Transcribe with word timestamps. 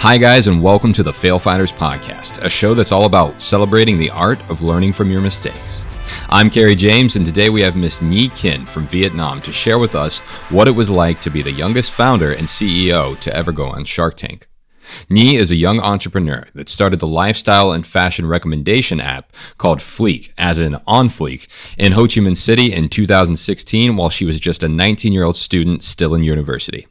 Hi, 0.00 0.18
guys, 0.18 0.46
and 0.46 0.62
welcome 0.62 0.92
to 0.92 1.02
the 1.02 1.12
Fail 1.12 1.38
Fighters 1.38 1.72
Podcast, 1.72 2.40
a 2.44 2.50
show 2.50 2.74
that's 2.74 2.92
all 2.92 3.06
about 3.06 3.40
celebrating 3.40 3.98
the 3.98 4.10
art 4.10 4.38
of 4.50 4.62
learning 4.62 4.92
from 4.92 5.10
your 5.10 5.22
mistakes. 5.22 5.84
I'm 6.28 6.50
Kerry 6.50 6.76
James, 6.76 7.16
and 7.16 7.26
today 7.26 7.48
we 7.48 7.62
have 7.62 7.76
Miss 7.76 7.98
Nghi 7.98 8.32
Kinh 8.36 8.66
from 8.66 8.86
Vietnam 8.86 9.40
to 9.40 9.52
share 9.52 9.78
with 9.78 9.94
us 9.94 10.18
what 10.50 10.68
it 10.68 10.72
was 10.72 10.90
like 10.90 11.20
to 11.22 11.30
be 11.30 11.40
the 11.42 11.50
youngest 11.50 11.90
founder 11.90 12.30
and 12.30 12.46
CEO 12.46 13.18
to 13.20 13.34
ever 13.34 13.52
go 13.52 13.64
on 13.64 13.84
Shark 13.84 14.16
Tank. 14.16 14.46
Nghi 15.10 15.38
is 15.38 15.50
a 15.50 15.56
young 15.56 15.80
entrepreneur 15.80 16.46
that 16.54 16.68
started 16.68 17.00
the 17.00 17.08
lifestyle 17.08 17.72
and 17.72 17.84
fashion 17.84 18.26
recommendation 18.26 19.00
app 19.00 19.32
called 19.56 19.80
Fleek, 19.80 20.30
as 20.36 20.58
in 20.58 20.76
on 20.86 21.08
Fleek, 21.08 21.48
in 21.78 21.92
Ho 21.92 22.02
Chi 22.02 22.20
Minh 22.20 22.36
City 22.36 22.72
in 22.72 22.90
2016 22.90 23.96
while 23.96 24.10
she 24.10 24.26
was 24.26 24.38
just 24.38 24.62
a 24.62 24.68
19 24.68 25.12
year 25.12 25.24
old 25.24 25.36
student 25.36 25.82
still 25.82 26.14
in 26.14 26.22
university. 26.22 26.86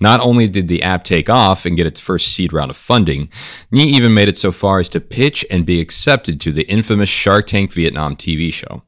Not 0.00 0.20
only 0.20 0.48
did 0.48 0.68
the 0.68 0.82
app 0.82 1.04
take 1.04 1.30
off 1.30 1.64
and 1.64 1.76
get 1.76 1.86
its 1.86 2.00
first 2.00 2.28
seed 2.28 2.52
round 2.52 2.70
of 2.70 2.76
funding, 2.76 3.28
Nghi 3.72 3.86
even 3.86 4.14
made 4.14 4.28
it 4.28 4.38
so 4.38 4.52
far 4.52 4.80
as 4.80 4.88
to 4.90 5.00
pitch 5.00 5.44
and 5.50 5.66
be 5.66 5.80
accepted 5.80 6.40
to 6.40 6.52
the 6.52 6.68
infamous 6.68 7.08
Shark 7.08 7.46
Tank 7.46 7.72
Vietnam 7.72 8.16
TV 8.16 8.52
show, 8.52 8.82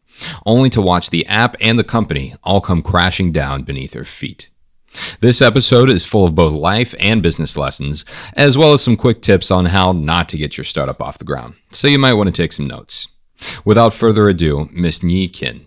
only 0.44 0.70
to 0.70 0.82
watch 0.82 1.10
the 1.10 1.26
app 1.26 1.56
and 1.60 1.78
the 1.78 1.84
company 1.84 2.34
all 2.42 2.60
come 2.60 2.82
crashing 2.82 3.32
down 3.32 3.62
beneath 3.62 3.94
her 3.94 4.04
feet. 4.04 4.48
This 5.20 5.42
episode 5.42 5.90
is 5.90 6.06
full 6.06 6.24
of 6.24 6.34
both 6.34 6.52
life 6.52 6.94
and 7.00 7.22
business 7.22 7.56
lessons, 7.56 8.04
as 8.34 8.56
well 8.56 8.72
as 8.72 8.82
some 8.82 8.96
quick 8.96 9.22
tips 9.22 9.50
on 9.50 9.66
how 9.66 9.92
not 9.92 10.28
to 10.28 10.38
get 10.38 10.56
your 10.56 10.64
startup 10.64 11.00
off 11.00 11.18
the 11.18 11.24
ground, 11.24 11.54
so 11.70 11.88
you 11.88 11.98
might 11.98 12.14
want 12.14 12.28
to 12.28 12.42
take 12.42 12.52
some 12.52 12.68
notes. 12.68 13.08
Without 13.64 13.92
further 13.92 14.28
ado, 14.28 14.68
Miss 14.72 15.00
Nghi 15.00 15.32
Kinh. 15.32 15.66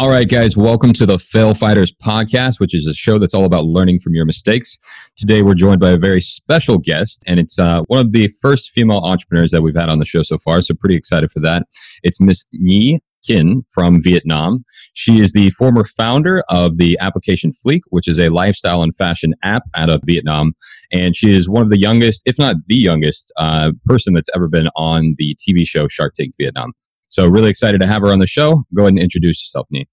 All 0.00 0.08
right, 0.08 0.26
guys, 0.26 0.56
welcome 0.56 0.94
to 0.94 1.04
the 1.04 1.18
Fail 1.18 1.52
Fighters 1.52 1.92
podcast, 1.92 2.58
which 2.58 2.74
is 2.74 2.86
a 2.86 2.94
show 2.94 3.18
that's 3.18 3.34
all 3.34 3.44
about 3.44 3.66
learning 3.66 4.00
from 4.00 4.14
your 4.14 4.24
mistakes. 4.24 4.78
Today, 5.18 5.42
we're 5.42 5.52
joined 5.52 5.78
by 5.78 5.90
a 5.90 5.98
very 5.98 6.22
special 6.22 6.78
guest, 6.78 7.22
and 7.26 7.38
it's 7.38 7.58
uh, 7.58 7.82
one 7.82 8.00
of 8.00 8.12
the 8.12 8.28
first 8.40 8.70
female 8.70 9.00
entrepreneurs 9.00 9.50
that 9.50 9.60
we've 9.60 9.76
had 9.76 9.90
on 9.90 9.98
the 9.98 10.06
show 10.06 10.22
so 10.22 10.38
far. 10.38 10.62
So, 10.62 10.72
pretty 10.72 10.96
excited 10.96 11.30
for 11.30 11.40
that. 11.40 11.64
It's 12.02 12.18
Miss 12.18 12.46
Nghi 12.54 13.00
Kinh 13.22 13.66
from 13.68 14.00
Vietnam. 14.02 14.64
She 14.94 15.20
is 15.20 15.34
the 15.34 15.50
former 15.50 15.84
founder 15.84 16.44
of 16.48 16.78
the 16.78 16.96
application 16.98 17.50
Fleek, 17.50 17.82
which 17.90 18.08
is 18.08 18.18
a 18.18 18.30
lifestyle 18.30 18.82
and 18.82 18.96
fashion 18.96 19.34
app 19.42 19.64
out 19.76 19.90
of 19.90 20.00
Vietnam. 20.06 20.54
And 20.90 21.14
she 21.14 21.36
is 21.36 21.46
one 21.46 21.60
of 21.60 21.68
the 21.68 21.78
youngest, 21.78 22.22
if 22.24 22.38
not 22.38 22.56
the 22.68 22.76
youngest, 22.76 23.34
uh, 23.36 23.72
person 23.84 24.14
that's 24.14 24.30
ever 24.34 24.48
been 24.48 24.68
on 24.76 25.14
the 25.18 25.36
TV 25.46 25.68
show 25.68 25.88
Shark 25.88 26.14
Tank 26.14 26.32
Vietnam. 26.40 26.72
So 27.10 27.26
really 27.26 27.50
excited 27.50 27.80
to 27.80 27.88
have 27.88 28.02
her 28.02 28.12
on 28.12 28.20
the 28.20 28.26
show. 28.26 28.64
Go 28.72 28.82
ahead 28.82 28.92
and 28.92 28.98
introduce 29.00 29.44
yourself, 29.44 29.66
Nghi. 29.74 29.86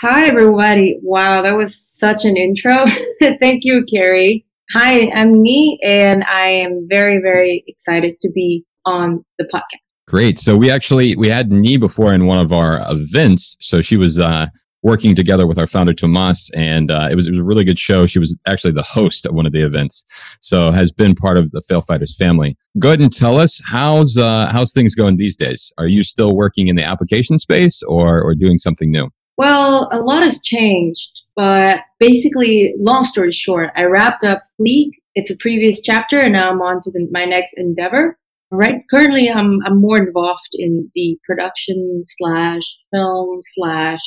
Hi, 0.00 0.28
everybody. 0.28 0.96
Wow, 1.02 1.42
that 1.42 1.56
was 1.56 1.76
such 1.76 2.24
an 2.24 2.36
intro. 2.36 2.84
Thank 3.40 3.64
you, 3.64 3.84
Kerry. 3.92 4.46
Hi, 4.72 5.10
I'm 5.10 5.34
Nghi, 5.34 5.78
and 5.82 6.22
I 6.22 6.46
am 6.46 6.86
very, 6.88 7.20
very 7.20 7.64
excited 7.66 8.20
to 8.20 8.30
be 8.32 8.64
on 8.86 9.24
the 9.38 9.44
podcast. 9.52 9.82
Great. 10.06 10.38
So 10.38 10.56
we 10.56 10.70
actually 10.70 11.16
we 11.16 11.28
had 11.28 11.50
Nghi 11.50 11.80
before 11.80 12.14
in 12.14 12.26
one 12.26 12.38
of 12.38 12.52
our 12.52 12.80
events. 12.88 13.56
So 13.60 13.80
she 13.80 13.96
was 13.96 14.20
uh, 14.20 14.46
working 14.84 15.16
together 15.16 15.48
with 15.48 15.58
our 15.58 15.66
founder 15.66 15.94
Tomas, 15.94 16.48
and 16.54 16.92
uh, 16.92 17.08
it 17.10 17.16
was 17.16 17.26
it 17.26 17.30
was 17.30 17.40
a 17.40 17.44
really 17.44 17.64
good 17.64 17.76
show. 17.78 18.06
She 18.06 18.20
was 18.20 18.38
actually 18.46 18.74
the 18.74 18.84
host 18.84 19.26
of 19.26 19.34
one 19.34 19.46
of 19.46 19.52
the 19.52 19.66
events, 19.66 20.04
so 20.40 20.70
has 20.70 20.92
been 20.92 21.16
part 21.16 21.38
of 21.38 21.50
the 21.50 21.60
Fail 21.62 21.80
Fighters 21.80 22.16
family. 22.16 22.56
Go 22.78 22.90
ahead 22.90 23.00
and 23.00 23.12
tell 23.12 23.40
us 23.40 23.60
how's 23.66 24.16
uh, 24.16 24.48
how's 24.52 24.72
things 24.72 24.94
going 24.94 25.16
these 25.16 25.36
days. 25.36 25.72
Are 25.76 25.88
you 25.88 26.04
still 26.04 26.36
working 26.36 26.68
in 26.68 26.76
the 26.76 26.84
application 26.84 27.36
space 27.36 27.82
or 27.82 28.22
or 28.22 28.36
doing 28.36 28.58
something 28.58 28.92
new? 28.92 29.10
Well, 29.38 29.88
a 29.92 30.00
lot 30.00 30.24
has 30.24 30.42
changed, 30.42 31.22
but 31.36 31.80
basically, 32.00 32.74
long 32.76 33.04
story 33.04 33.30
short, 33.30 33.70
I 33.76 33.84
wrapped 33.84 34.24
up 34.24 34.42
Fleek. 34.60 34.90
It's 35.14 35.30
a 35.30 35.36
previous 35.38 35.80
chapter, 35.80 36.18
and 36.18 36.32
now 36.32 36.50
I'm 36.50 36.60
on 36.60 36.80
to 36.82 36.90
the, 36.90 37.06
my 37.12 37.24
next 37.24 37.54
endeavor. 37.56 38.18
Right. 38.50 38.82
Currently, 38.90 39.30
I'm 39.30 39.60
I'm 39.64 39.80
more 39.80 39.98
involved 39.98 40.54
in 40.54 40.90
the 40.94 41.18
production 41.24 42.02
slash 42.04 42.62
film 42.92 43.38
slash 43.42 44.00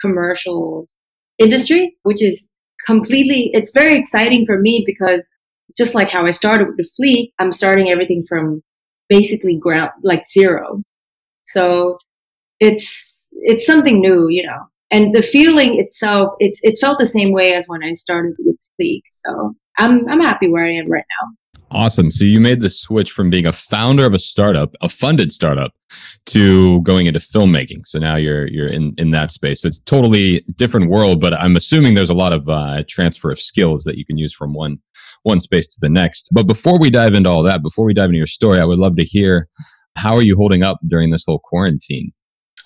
commercial 0.00 0.86
industry, 1.38 1.96
which 2.04 2.22
is 2.22 2.48
completely, 2.86 3.50
it's 3.52 3.72
very 3.72 3.98
exciting 3.98 4.46
for 4.46 4.58
me 4.58 4.84
because 4.86 5.26
just 5.76 5.94
like 5.94 6.08
how 6.08 6.24
I 6.24 6.30
started 6.30 6.68
with 6.68 6.76
the 6.76 6.88
Fleek, 6.98 7.32
I'm 7.38 7.52
starting 7.52 7.90
everything 7.90 8.24
from 8.28 8.62
basically 9.08 9.56
ground, 9.58 9.90
like 10.02 10.22
zero. 10.26 10.82
So 11.42 11.98
it's, 12.60 13.28
it's 13.32 13.66
something 13.66 14.00
new, 14.00 14.28
you 14.28 14.46
know, 14.46 14.60
and 14.90 15.14
the 15.14 15.22
feeling 15.22 15.80
itself, 15.80 16.34
it's, 16.38 16.60
it 16.62 16.78
felt 16.80 16.98
the 16.98 17.06
same 17.06 17.32
way 17.32 17.54
as 17.54 17.66
when 17.66 17.82
I 17.82 17.92
started 17.92 18.34
with 18.38 18.56
Fleek. 18.80 19.02
So 19.10 19.54
I'm, 19.78 20.08
I'm 20.08 20.20
happy 20.20 20.48
where 20.48 20.64
I 20.64 20.72
am 20.72 20.90
right 20.90 21.04
now. 21.22 21.28
Awesome. 21.72 22.10
So 22.10 22.24
you 22.24 22.40
made 22.40 22.62
the 22.62 22.70
switch 22.70 23.12
from 23.12 23.30
being 23.30 23.46
a 23.46 23.52
founder 23.52 24.04
of 24.04 24.12
a 24.12 24.18
startup, 24.18 24.74
a 24.80 24.88
funded 24.88 25.30
startup, 25.30 25.72
to 26.26 26.80
going 26.82 27.06
into 27.06 27.20
filmmaking. 27.20 27.86
So 27.86 28.00
now 28.00 28.16
you're 28.16 28.48
you're 28.48 28.66
in 28.66 28.92
in 28.98 29.12
that 29.12 29.30
space. 29.30 29.62
So 29.62 29.68
it's 29.68 29.78
totally 29.78 30.44
different 30.56 30.90
world, 30.90 31.20
but 31.20 31.32
I'm 31.32 31.54
assuming 31.54 31.94
there's 31.94 32.10
a 32.10 32.14
lot 32.14 32.32
of 32.32 32.48
uh, 32.48 32.82
transfer 32.88 33.30
of 33.30 33.40
skills 33.40 33.84
that 33.84 33.96
you 33.96 34.04
can 34.04 34.18
use 34.18 34.34
from 34.34 34.52
one 34.52 34.78
one 35.22 35.38
space 35.38 35.72
to 35.74 35.78
the 35.80 35.88
next. 35.88 36.30
But 36.32 36.48
before 36.48 36.76
we 36.76 36.90
dive 36.90 37.14
into 37.14 37.30
all 37.30 37.44
that, 37.44 37.62
before 37.62 37.84
we 37.84 37.94
dive 37.94 38.10
into 38.10 38.18
your 38.18 38.26
story, 38.26 38.60
I 38.60 38.64
would 38.64 38.78
love 38.78 38.96
to 38.96 39.04
hear 39.04 39.46
how 39.96 40.16
are 40.16 40.22
you 40.22 40.36
holding 40.36 40.64
up 40.64 40.78
during 40.88 41.10
this 41.10 41.24
whole 41.24 41.40
quarantine? 41.40 42.12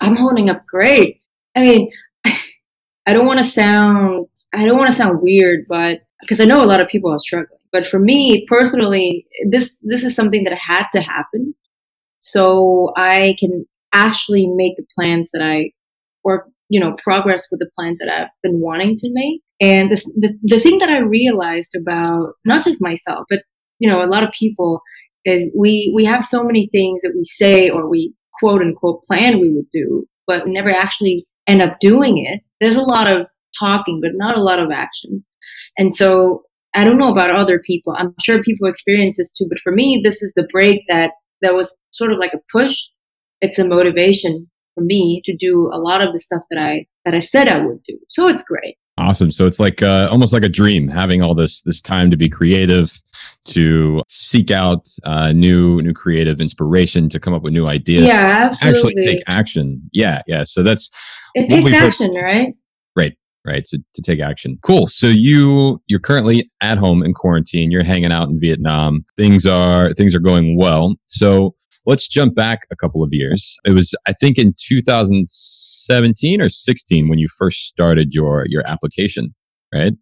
I'm 0.05 0.15
holding 0.15 0.49
up 0.49 0.65
great. 0.65 1.21
I 1.55 1.61
mean, 1.61 1.91
I 2.25 3.13
don't 3.13 3.25
want 3.25 3.39
to 3.39 3.43
sound 3.43 4.27
I 4.53 4.65
don't 4.65 4.77
want 4.77 4.89
to 4.89 4.95
sound 4.95 5.19
weird, 5.21 5.65
but 5.67 5.99
because 6.21 6.39
I 6.39 6.45
know 6.45 6.63
a 6.63 6.65
lot 6.65 6.81
of 6.81 6.87
people 6.87 7.11
are 7.11 7.19
struggling 7.19 7.59
but 7.75 7.85
for 7.85 7.99
me 7.99 8.45
personally, 8.47 9.27
this 9.49 9.81
this 9.83 10.05
is 10.05 10.15
something 10.15 10.45
that 10.45 10.57
had 10.57 10.85
to 10.93 11.01
happen, 11.01 11.53
so 12.21 12.93
I 12.95 13.35
can 13.37 13.65
actually 13.91 14.47
make 14.47 14.77
the 14.77 14.85
plans 14.97 15.29
that 15.33 15.41
I, 15.43 15.71
or 16.23 16.47
you 16.69 16.79
know, 16.79 16.95
progress 17.03 17.47
with 17.51 17.59
the 17.59 17.69
plans 17.77 17.99
that 17.99 18.07
I've 18.07 18.29
been 18.41 18.61
wanting 18.61 18.95
to 18.95 19.09
make. 19.11 19.41
And 19.59 19.91
the 19.91 19.97
the, 20.15 20.39
the 20.43 20.59
thing 20.61 20.77
that 20.77 20.87
I 20.87 20.99
realized 20.99 21.75
about 21.75 22.35
not 22.45 22.63
just 22.63 22.81
myself, 22.81 23.25
but 23.29 23.39
you 23.79 23.89
know, 23.89 24.01
a 24.01 24.07
lot 24.07 24.23
of 24.23 24.31
people 24.31 24.79
is 25.25 25.51
we 25.53 25.91
we 25.93 26.05
have 26.05 26.23
so 26.23 26.45
many 26.45 26.69
things 26.71 27.01
that 27.01 27.11
we 27.13 27.23
say 27.23 27.69
or 27.69 27.89
we 27.89 28.13
quote 28.39 28.61
unquote 28.61 29.01
plan 29.03 29.39
we 29.39 29.53
would 29.53 29.69
do, 29.71 30.05
but 30.27 30.45
we 30.45 30.51
never 30.51 30.71
actually 30.71 31.25
end 31.47 31.61
up 31.61 31.79
doing 31.79 32.17
it. 32.17 32.41
There's 32.59 32.77
a 32.77 32.81
lot 32.81 33.07
of 33.07 33.27
talking, 33.57 33.99
but 34.01 34.11
not 34.13 34.37
a 34.37 34.41
lot 34.41 34.59
of 34.59 34.71
action. 34.71 35.23
And 35.77 35.93
so 35.93 36.43
I 36.73 36.83
don't 36.83 36.97
know 36.97 37.11
about 37.11 37.33
other 37.33 37.59
people. 37.59 37.95
I'm 37.97 38.13
sure 38.23 38.43
people 38.43 38.67
experience 38.67 39.17
this 39.17 39.31
too, 39.31 39.45
but 39.47 39.59
for 39.63 39.71
me, 39.71 40.01
this 40.03 40.21
is 40.21 40.33
the 40.35 40.47
break 40.51 40.83
that 40.89 41.11
that 41.41 41.53
was 41.53 41.75
sort 41.91 42.11
of 42.11 42.17
like 42.17 42.33
a 42.33 42.39
push. 42.51 42.77
It's 43.41 43.59
a 43.59 43.67
motivation 43.67 44.49
for 44.73 44.83
me 44.83 45.21
to 45.25 45.35
do 45.35 45.69
a 45.73 45.77
lot 45.77 46.01
of 46.01 46.11
the 46.11 46.19
stuff 46.19 46.41
that 46.49 46.59
I 46.59 46.85
that 47.05 47.13
I 47.13 47.19
said 47.19 47.47
I 47.47 47.65
would 47.65 47.81
do. 47.87 47.97
So 48.09 48.27
it's 48.27 48.43
great. 48.43 48.77
Awesome. 48.97 49.29
So 49.29 49.45
it's 49.45 49.59
like 49.59 49.83
uh, 49.83 50.07
almost 50.09 50.31
like 50.31 50.43
a 50.43 50.49
dream, 50.49 50.87
having 50.87 51.21
all 51.21 51.35
this 51.35 51.61
this 51.63 51.81
time 51.81 52.09
to 52.11 52.17
be 52.17 52.29
creative, 52.29 52.97
to 53.45 54.01
seek 54.07 54.51
out 54.51 54.87
uh, 55.03 55.33
new 55.33 55.81
new 55.81 55.91
creative 55.91 56.39
inspiration, 56.39 57.09
to 57.09 57.19
come 57.19 57.33
up 57.33 57.41
with 57.41 57.51
new 57.51 57.67
ideas. 57.67 58.07
Yeah, 58.07 58.45
absolutely. 58.45 58.79
Actually, 58.79 59.05
take 59.05 59.23
action. 59.27 59.89
Yeah, 59.91 60.21
yeah. 60.27 60.45
So 60.45 60.63
that's 60.63 60.91
it 61.33 61.49
takes 61.49 61.73
action, 61.73 62.13
right? 62.13 62.55
Right 63.45 63.65
to, 63.65 63.79
to 63.93 64.01
take 64.01 64.19
action. 64.19 64.57
Cool. 64.61 64.87
So 64.87 65.07
you 65.07 65.81
you're 65.87 65.99
currently 65.99 66.49
at 66.61 66.77
home 66.77 67.03
in 67.03 67.13
quarantine. 67.13 67.71
You're 67.71 67.83
hanging 67.83 68.11
out 68.11 68.29
in 68.29 68.39
vietnam. 68.39 69.05
Things 69.15 69.45
are 69.45 69.93
things 69.93 70.15
are 70.15 70.19
going 70.19 70.57
well. 70.57 70.95
So 71.05 71.55
let's 71.85 72.07
jump 72.07 72.35
back 72.35 72.61
a 72.71 72.75
couple 72.75 73.03
of 73.03 73.09
years. 73.11 73.57
It 73.65 73.71
was 73.71 73.93
i 74.07 74.13
think 74.13 74.37
in 74.37 74.53
2017 74.59 76.41
or 76.41 76.49
16 76.49 77.09
when 77.09 77.19
you 77.19 77.27
first 77.37 77.67
started 77.67 78.13
your 78.13 78.45
your 78.47 78.65
application 78.67 79.33
right? 79.73 79.93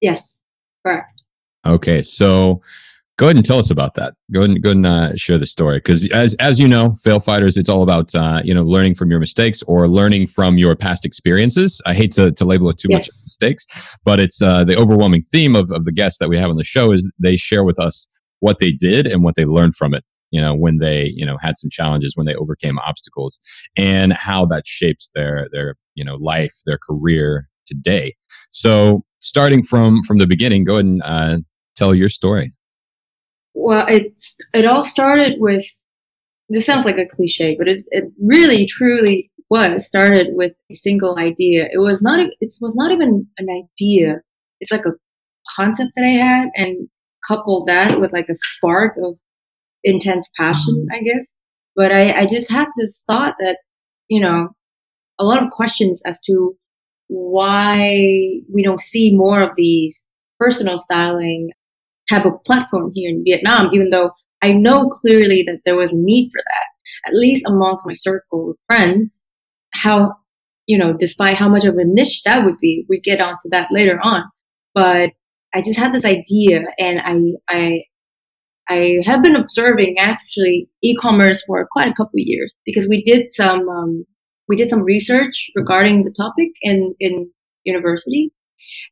Yes 0.00 0.40
correct. 0.84 1.22
Okay 1.66 2.02
so 2.02 2.62
go 3.20 3.26
ahead 3.26 3.36
and 3.36 3.44
tell 3.44 3.58
us 3.58 3.70
about 3.70 3.96
that. 3.96 4.14
Go 4.32 4.40
ahead 4.40 4.50
and 4.50 4.62
go 4.62 4.70
ahead 4.70 4.76
and 4.78 4.86
uh, 4.86 5.14
share 5.14 5.36
the 5.36 5.44
story 5.44 5.76
because 5.76 6.10
as 6.10 6.34
as 6.36 6.58
you 6.58 6.66
know, 6.66 6.94
fail 7.04 7.20
fighters, 7.20 7.58
it's 7.58 7.68
all 7.68 7.82
about 7.82 8.14
uh, 8.14 8.40
you 8.42 8.54
know 8.54 8.62
learning 8.62 8.94
from 8.94 9.10
your 9.10 9.20
mistakes 9.20 9.62
or 9.64 9.86
learning 9.88 10.26
from 10.26 10.56
your 10.56 10.74
past 10.74 11.04
experiences. 11.04 11.82
I 11.84 11.92
hate 11.92 12.12
to, 12.12 12.32
to 12.32 12.44
label 12.46 12.70
it 12.70 12.78
too 12.78 12.88
yes. 12.88 12.96
much 12.96 13.06
mistakes, 13.26 13.96
but 14.04 14.20
it's 14.20 14.40
uh, 14.40 14.64
the 14.64 14.74
overwhelming 14.74 15.22
theme 15.30 15.54
of, 15.54 15.70
of 15.70 15.84
the 15.84 15.92
guests 15.92 16.18
that 16.18 16.30
we 16.30 16.38
have 16.38 16.48
on 16.48 16.56
the 16.56 16.64
show 16.64 16.92
is 16.92 17.08
they 17.18 17.36
share 17.36 17.62
with 17.62 17.78
us 17.78 18.08
what 18.40 18.58
they 18.58 18.72
did 18.72 19.06
and 19.06 19.22
what 19.22 19.34
they 19.34 19.44
learned 19.44 19.74
from 19.74 19.92
it. 19.92 20.02
You 20.30 20.40
know, 20.40 20.54
when 20.54 20.78
they 20.78 21.12
you 21.14 21.26
know 21.26 21.36
had 21.42 21.58
some 21.58 21.68
challenges, 21.68 22.16
when 22.16 22.24
they 22.24 22.34
overcame 22.34 22.78
obstacles, 22.78 23.38
and 23.76 24.14
how 24.14 24.46
that 24.46 24.66
shapes 24.66 25.10
their 25.14 25.46
their 25.52 25.74
you 25.94 26.04
know 26.06 26.16
life, 26.16 26.54
their 26.64 26.78
career 26.78 27.50
today. 27.66 28.16
So 28.50 29.04
starting 29.18 29.62
from 29.62 30.02
from 30.04 30.16
the 30.16 30.26
beginning, 30.26 30.64
go 30.64 30.76
ahead 30.76 30.86
and 30.86 31.02
uh, 31.02 31.38
tell 31.76 31.94
your 31.94 32.08
story. 32.08 32.54
Well, 33.54 33.86
it's 33.88 34.38
it 34.54 34.66
all 34.66 34.84
started 34.84 35.34
with. 35.38 35.64
This 36.48 36.66
sounds 36.66 36.84
like 36.84 36.98
a 36.98 37.06
cliche, 37.06 37.54
but 37.56 37.68
it 37.68 37.84
it 37.90 38.04
really 38.20 38.66
truly 38.66 39.30
was 39.50 39.86
started 39.86 40.28
with 40.30 40.52
a 40.70 40.74
single 40.74 41.16
idea. 41.18 41.64
It 41.72 41.78
was 41.78 42.02
not. 42.02 42.20
It 42.40 42.54
was 42.60 42.74
not 42.76 42.92
even 42.92 43.26
an 43.38 43.46
idea. 43.48 44.20
It's 44.60 44.72
like 44.72 44.86
a 44.86 44.92
concept 45.56 45.92
that 45.96 46.04
I 46.04 46.24
had, 46.24 46.48
and 46.56 46.88
coupled 47.26 47.68
that 47.68 48.00
with 48.00 48.12
like 48.12 48.28
a 48.28 48.34
spark 48.34 48.96
of 49.02 49.14
intense 49.84 50.30
passion, 50.36 50.86
mm-hmm. 50.90 50.94
I 50.94 51.02
guess. 51.02 51.36
But 51.76 51.92
I, 51.92 52.20
I 52.20 52.26
just 52.26 52.50
had 52.50 52.66
this 52.76 53.02
thought 53.08 53.34
that, 53.40 53.58
you 54.08 54.20
know, 54.20 54.48
a 55.18 55.24
lot 55.24 55.42
of 55.42 55.50
questions 55.50 56.02
as 56.06 56.20
to 56.26 56.56
why 57.08 57.88
we 58.52 58.62
don't 58.62 58.80
see 58.80 59.14
more 59.14 59.40
of 59.40 59.50
these 59.56 60.06
personal 60.38 60.78
styling 60.78 61.50
type 62.10 62.26
of 62.26 62.42
platform 62.44 62.90
here 62.94 63.08
in 63.08 63.24
Vietnam, 63.24 63.70
even 63.72 63.90
though 63.90 64.10
I 64.42 64.52
know 64.52 64.88
clearly 64.88 65.42
that 65.46 65.60
there 65.64 65.76
was 65.76 65.92
a 65.92 65.96
need 65.96 66.30
for 66.32 66.42
that, 66.42 67.08
at 67.10 67.14
least 67.14 67.46
amongst 67.46 67.86
my 67.86 67.92
circle 67.94 68.50
of 68.50 68.56
friends. 68.66 69.26
How, 69.72 70.14
you 70.66 70.76
know, 70.76 70.92
despite 70.92 71.36
how 71.36 71.48
much 71.48 71.64
of 71.64 71.76
a 71.76 71.84
niche 71.84 72.22
that 72.24 72.44
would 72.44 72.58
be, 72.58 72.84
we 72.88 73.00
get 73.00 73.20
onto 73.20 73.48
that 73.50 73.68
later 73.70 74.00
on. 74.02 74.24
But 74.74 75.12
I 75.54 75.60
just 75.60 75.78
had 75.78 75.94
this 75.94 76.04
idea 76.04 76.64
and 76.78 77.00
I, 77.00 77.54
I, 77.56 77.82
I 78.70 79.02
have 79.04 79.22
been 79.22 79.34
observing 79.34 79.96
actually 79.98 80.68
e-commerce 80.82 81.42
for 81.44 81.66
quite 81.72 81.88
a 81.88 81.94
couple 81.94 82.12
years 82.14 82.56
because 82.64 82.88
we 82.88 83.02
did 83.02 83.30
some 83.30 83.68
um, 83.68 84.04
we 84.48 84.56
did 84.56 84.70
some 84.70 84.82
research 84.82 85.50
regarding 85.56 86.04
the 86.04 86.14
topic 86.16 86.50
in 86.62 86.94
in 87.00 87.30
university, 87.64 88.32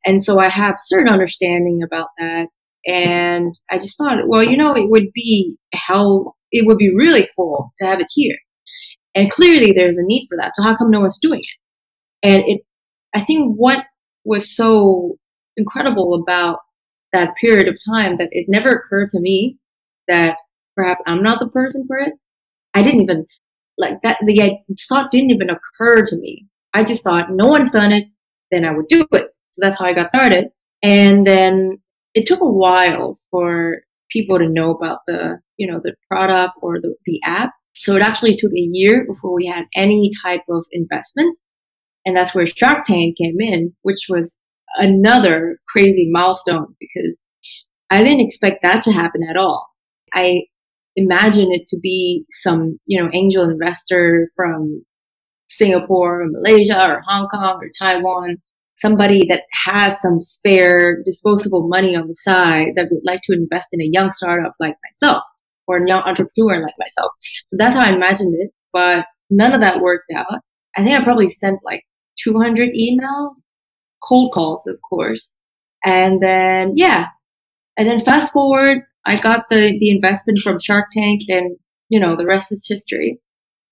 and 0.04 0.22
so 0.22 0.40
I 0.40 0.48
have 0.48 0.76
certain 0.80 1.12
understanding 1.12 1.80
about 1.84 2.08
that. 2.18 2.48
And 2.88 3.54
I 3.70 3.78
just 3.78 3.98
thought, 3.98 4.26
well, 4.26 4.42
you 4.42 4.56
know, 4.56 4.74
it 4.74 4.88
would 4.88 5.12
be 5.14 5.56
how 5.74 6.32
it 6.50 6.66
would 6.66 6.78
be 6.78 6.94
really 6.94 7.28
cool 7.36 7.70
to 7.76 7.86
have 7.86 8.00
it 8.00 8.06
here. 8.14 8.36
And 9.14 9.30
clearly, 9.30 9.72
there's 9.72 9.98
a 9.98 10.02
need 10.02 10.26
for 10.28 10.38
that. 10.38 10.52
So 10.56 10.62
how 10.62 10.74
come 10.74 10.90
no 10.90 11.00
one's 11.00 11.18
doing 11.20 11.40
it? 11.40 12.26
And 12.26 12.42
it, 12.46 12.62
I 13.14 13.22
think, 13.24 13.54
what 13.56 13.84
was 14.24 14.54
so 14.54 15.18
incredible 15.56 16.22
about 16.22 16.60
that 17.12 17.34
period 17.40 17.68
of 17.68 17.78
time 17.86 18.16
that 18.18 18.28
it 18.32 18.46
never 18.48 18.70
occurred 18.70 19.10
to 19.10 19.20
me 19.20 19.58
that 20.06 20.36
perhaps 20.76 21.02
I'm 21.06 21.22
not 21.22 21.40
the 21.40 21.48
person 21.48 21.84
for 21.86 21.98
it. 21.98 22.14
I 22.74 22.82
didn't 22.82 23.02
even 23.02 23.26
like 23.76 24.00
that. 24.02 24.18
The 24.24 24.58
thought 24.88 25.10
didn't 25.10 25.30
even 25.30 25.50
occur 25.50 26.04
to 26.06 26.16
me. 26.16 26.46
I 26.74 26.84
just 26.84 27.02
thought 27.02 27.30
no 27.30 27.46
one's 27.46 27.70
done 27.70 27.92
it, 27.92 28.04
then 28.50 28.64
I 28.64 28.72
would 28.72 28.86
do 28.88 29.06
it. 29.12 29.26
So 29.50 29.60
that's 29.60 29.78
how 29.78 29.86
I 29.86 29.94
got 29.94 30.10
started. 30.10 30.48
And 30.82 31.26
then 31.26 31.78
it 32.18 32.26
took 32.26 32.40
a 32.40 32.50
while 32.50 33.16
for 33.30 33.76
people 34.10 34.38
to 34.38 34.48
know 34.48 34.72
about 34.72 34.98
the, 35.06 35.38
you 35.56 35.70
know, 35.70 35.80
the 35.80 35.94
product 36.10 36.54
or 36.60 36.80
the, 36.80 36.96
the 37.06 37.20
app. 37.24 37.52
So 37.76 37.94
it 37.94 38.02
actually 38.02 38.34
took 38.34 38.50
a 38.50 38.68
year 38.72 39.06
before 39.06 39.32
we 39.32 39.46
had 39.46 39.66
any 39.76 40.10
type 40.20 40.40
of 40.50 40.66
investment. 40.72 41.38
And 42.04 42.16
that's 42.16 42.34
where 42.34 42.44
Shark 42.44 42.84
Tank 42.84 43.16
came 43.18 43.36
in, 43.38 43.72
which 43.82 44.06
was 44.08 44.36
another 44.74 45.58
crazy 45.68 46.08
milestone 46.10 46.74
because 46.80 47.22
I 47.90 48.02
didn't 48.02 48.26
expect 48.26 48.64
that 48.64 48.82
to 48.82 48.92
happen 48.92 49.20
at 49.30 49.36
all. 49.36 49.68
I 50.12 50.42
imagine 50.96 51.52
it 51.52 51.68
to 51.68 51.78
be 51.80 52.24
some, 52.30 52.80
you 52.86 53.00
know, 53.00 53.08
angel 53.12 53.48
investor 53.48 54.32
from 54.34 54.84
Singapore 55.48 56.22
or 56.22 56.28
Malaysia 56.28 56.84
or 56.84 57.02
Hong 57.06 57.28
Kong 57.28 57.60
or 57.62 57.68
Taiwan, 57.78 58.38
somebody 58.80 59.26
that 59.28 59.42
has 59.66 60.00
some 60.00 60.20
spare 60.20 61.02
disposable 61.04 61.68
money 61.68 61.96
on 61.96 62.08
the 62.08 62.14
side 62.14 62.68
that 62.76 62.88
would 62.90 63.02
like 63.04 63.20
to 63.24 63.32
invest 63.32 63.68
in 63.72 63.80
a 63.80 63.88
young 63.90 64.10
startup 64.10 64.54
like 64.60 64.74
myself 64.84 65.22
or 65.66 65.78
a 65.78 65.88
young 65.88 66.02
entrepreneur 66.02 66.62
like 66.62 66.74
myself. 66.78 67.12
So 67.46 67.56
that's 67.58 67.74
how 67.74 67.82
I 67.82 67.92
imagined 67.92 68.34
it, 68.38 68.50
but 68.72 69.04
none 69.30 69.52
of 69.52 69.60
that 69.60 69.80
worked 69.80 70.10
out. 70.14 70.40
I 70.76 70.84
think 70.84 70.98
I 70.98 71.04
probably 71.04 71.28
sent 71.28 71.60
like 71.64 71.82
200 72.22 72.70
emails, 72.74 73.42
cold 74.02 74.32
calls, 74.32 74.66
of 74.66 74.76
course. 74.88 75.36
And 75.84 76.22
then, 76.22 76.72
yeah. 76.76 77.06
And 77.76 77.88
then 77.88 78.00
fast 78.00 78.32
forward 78.32 78.82
I 79.08 79.18
got 79.18 79.48
the 79.48 79.76
the 79.80 79.90
investment 79.90 80.38
from 80.38 80.60
Shark 80.60 80.86
Tank, 80.92 81.22
and 81.28 81.56
you 81.88 81.98
know 81.98 82.14
the 82.14 82.26
rest 82.26 82.52
is 82.52 82.66
history. 82.68 83.18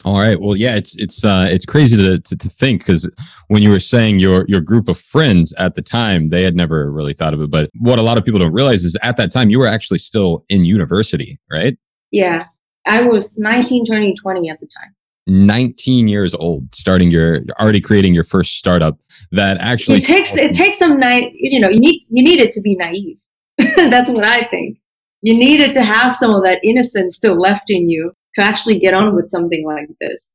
All 0.04 0.18
right. 0.18 0.40
Well, 0.40 0.56
yeah, 0.56 0.76
it's 0.76 0.94
it's 0.96 1.24
uh, 1.24 1.48
it's 1.50 1.64
crazy 1.64 1.96
to 1.96 2.20
to, 2.20 2.36
to 2.36 2.48
think 2.48 2.82
because 2.82 3.10
when 3.48 3.62
you 3.62 3.70
were 3.70 3.80
saying 3.80 4.20
your 4.20 4.44
your 4.46 4.60
group 4.60 4.88
of 4.88 4.98
friends 4.98 5.52
at 5.54 5.74
the 5.74 5.82
time, 5.82 6.28
they 6.28 6.42
had 6.42 6.54
never 6.54 6.92
really 6.92 7.14
thought 7.14 7.34
of 7.34 7.40
it. 7.40 7.50
But 7.50 7.70
what 7.80 7.98
a 7.98 8.02
lot 8.02 8.18
of 8.18 8.24
people 8.24 8.38
don't 8.38 8.52
realize 8.52 8.84
is 8.84 8.96
at 9.02 9.16
that 9.16 9.32
time 9.32 9.50
you 9.50 9.58
were 9.58 9.66
actually 9.66 9.98
still 9.98 10.44
in 10.48 10.64
university, 10.64 11.40
right? 11.50 11.76
Yeah, 12.12 12.44
I 12.86 13.02
was 13.02 13.36
19, 13.36 13.84
turning 13.84 14.14
20 14.14 14.48
at 14.48 14.60
the 14.60 14.66
time. 14.66 14.94
19 15.28 16.06
years 16.06 16.36
old 16.36 16.72
starting 16.72 17.10
your 17.10 17.40
already 17.58 17.80
creating 17.80 18.14
your 18.14 18.22
first 18.22 18.58
startup 18.58 18.96
that 19.32 19.56
actually 19.58 19.98
it 19.98 20.04
takes 20.04 20.36
it 20.36 20.54
takes 20.54 20.78
some 20.78 21.00
night 21.00 21.32
you 21.34 21.58
know 21.58 21.68
you 21.68 21.80
need 21.80 22.00
you 22.10 22.22
need 22.22 22.38
it 22.38 22.52
to 22.52 22.60
be 22.60 22.76
naive 22.76 23.18
that's 23.90 24.08
what 24.08 24.22
i 24.22 24.42
think 24.42 24.78
you 25.22 25.36
needed 25.36 25.74
to 25.74 25.82
have 25.82 26.14
some 26.14 26.32
of 26.32 26.44
that 26.44 26.60
innocence 26.62 27.16
still 27.16 27.36
left 27.36 27.64
in 27.70 27.88
you 27.88 28.12
to 28.36 28.42
actually 28.42 28.78
get 28.78 28.94
on 28.94 29.14
with 29.14 29.28
something 29.28 29.64
like 29.66 29.88
this. 30.00 30.34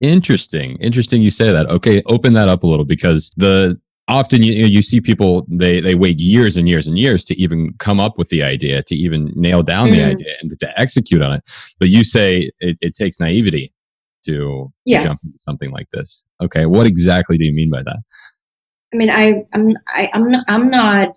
Interesting. 0.00 0.76
Interesting 0.76 1.22
you 1.22 1.30
say 1.30 1.50
that. 1.50 1.68
Okay, 1.68 2.02
open 2.06 2.34
that 2.34 2.48
up 2.48 2.62
a 2.62 2.66
little 2.66 2.84
because 2.84 3.32
the 3.36 3.80
often 4.06 4.42
you 4.42 4.66
you 4.66 4.80
see 4.82 5.00
people 5.00 5.44
they 5.48 5.80
they 5.80 5.94
wait 5.94 6.18
years 6.18 6.56
and 6.56 6.68
years 6.68 6.86
and 6.86 6.98
years 6.98 7.24
to 7.24 7.40
even 7.40 7.74
come 7.78 7.98
up 7.98 8.16
with 8.16 8.28
the 8.28 8.42
idea, 8.42 8.82
to 8.84 8.94
even 8.94 9.32
nail 9.34 9.62
down 9.62 9.88
mm. 9.88 9.92
the 9.92 10.04
idea 10.04 10.34
and 10.40 10.50
to, 10.50 10.56
to, 10.56 10.80
execute 10.80 11.22
on 11.22 11.32
it. 11.32 11.42
But 11.80 11.88
you 11.88 12.04
say 12.04 12.50
it, 12.60 12.76
it 12.80 12.94
takes 12.94 13.18
naivety 13.18 13.72
to, 14.24 14.72
yes. 14.84 15.04
jump 15.04 15.18
into 15.24 15.38
something 15.38 15.70
like 15.70 15.88
this. 15.90 16.24
Okay, 16.40 16.66
what 16.66 16.86
exactly 16.86 17.38
do 17.38 17.44
you 17.44 17.52
mean 17.52 17.70
by 17.70 17.82
that? 17.82 17.98
I 18.92 18.96
mean, 18.96 19.10
I 19.10 19.44
I'm 19.52 19.68
I, 19.88 20.10
I'm 20.12 20.30
not, 20.30 20.44
I'm 20.48 20.70
not 20.70 21.16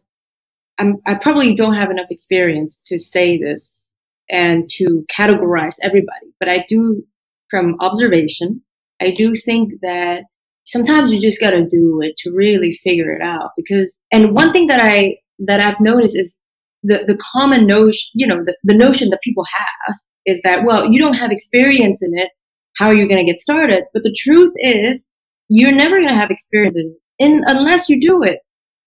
I'm, 0.82 0.98
I 1.06 1.14
probably 1.14 1.54
don't 1.54 1.76
have 1.76 1.92
enough 1.92 2.08
experience 2.10 2.82
to 2.88 2.98
say 2.98 3.38
this 3.38 3.91
and 4.32 4.70
to 4.78 5.06
categorize 5.16 5.76
everybody, 5.84 6.28
but 6.40 6.50
I 6.50 6.66
do, 6.68 7.04
from 7.50 7.76
observation, 7.80 8.62
I 9.02 9.12
do 9.12 9.34
think 9.34 9.74
that 9.82 10.24
sometimes 10.66 11.14
you 11.14 11.22
just 11.22 11.42
got 11.42 11.52
to 11.52 11.68
do 11.68 12.00
it 12.02 12.16
to 12.20 12.32
really 12.32 12.74
figure 12.74 13.12
it 13.12 13.22
out. 13.22 13.52
Because, 13.58 14.00
and 14.12 14.34
one 14.34 14.54
thing 14.54 14.68
that 14.68 14.82
I 14.82 15.18
that 15.40 15.60
I've 15.60 15.80
noticed 15.80 16.18
is 16.18 16.38
the 16.84 17.04
the 17.08 17.20
common 17.34 17.66
notion, 17.68 18.12
you 18.14 18.28
know, 18.28 18.44
the, 18.46 18.56
the 18.64 18.78
notion 18.78 19.10
that 19.10 19.22
people 19.24 19.44
have 19.44 19.96
is 20.26 20.40
that 20.44 20.64
well, 20.66 20.92
you 20.92 21.00
don't 21.00 21.16
have 21.16 21.32
experience 21.32 22.02
in 22.04 22.18
it. 22.18 22.30
How 22.78 22.88
are 22.88 22.96
you 22.96 23.08
going 23.08 23.24
to 23.26 23.30
get 23.30 23.40
started? 23.40 23.84
But 23.94 24.04
the 24.04 24.16
truth 24.18 24.54
is, 24.58 25.08
you're 25.50 25.76
never 25.76 25.98
going 25.98 26.10
to 26.10 26.16
have 26.16 26.32
experience 26.32 26.78
in 26.78 26.96
in, 27.20 27.42
unless 27.46 27.90
you 27.90 28.00
do 28.00 28.24
it. 28.24 28.40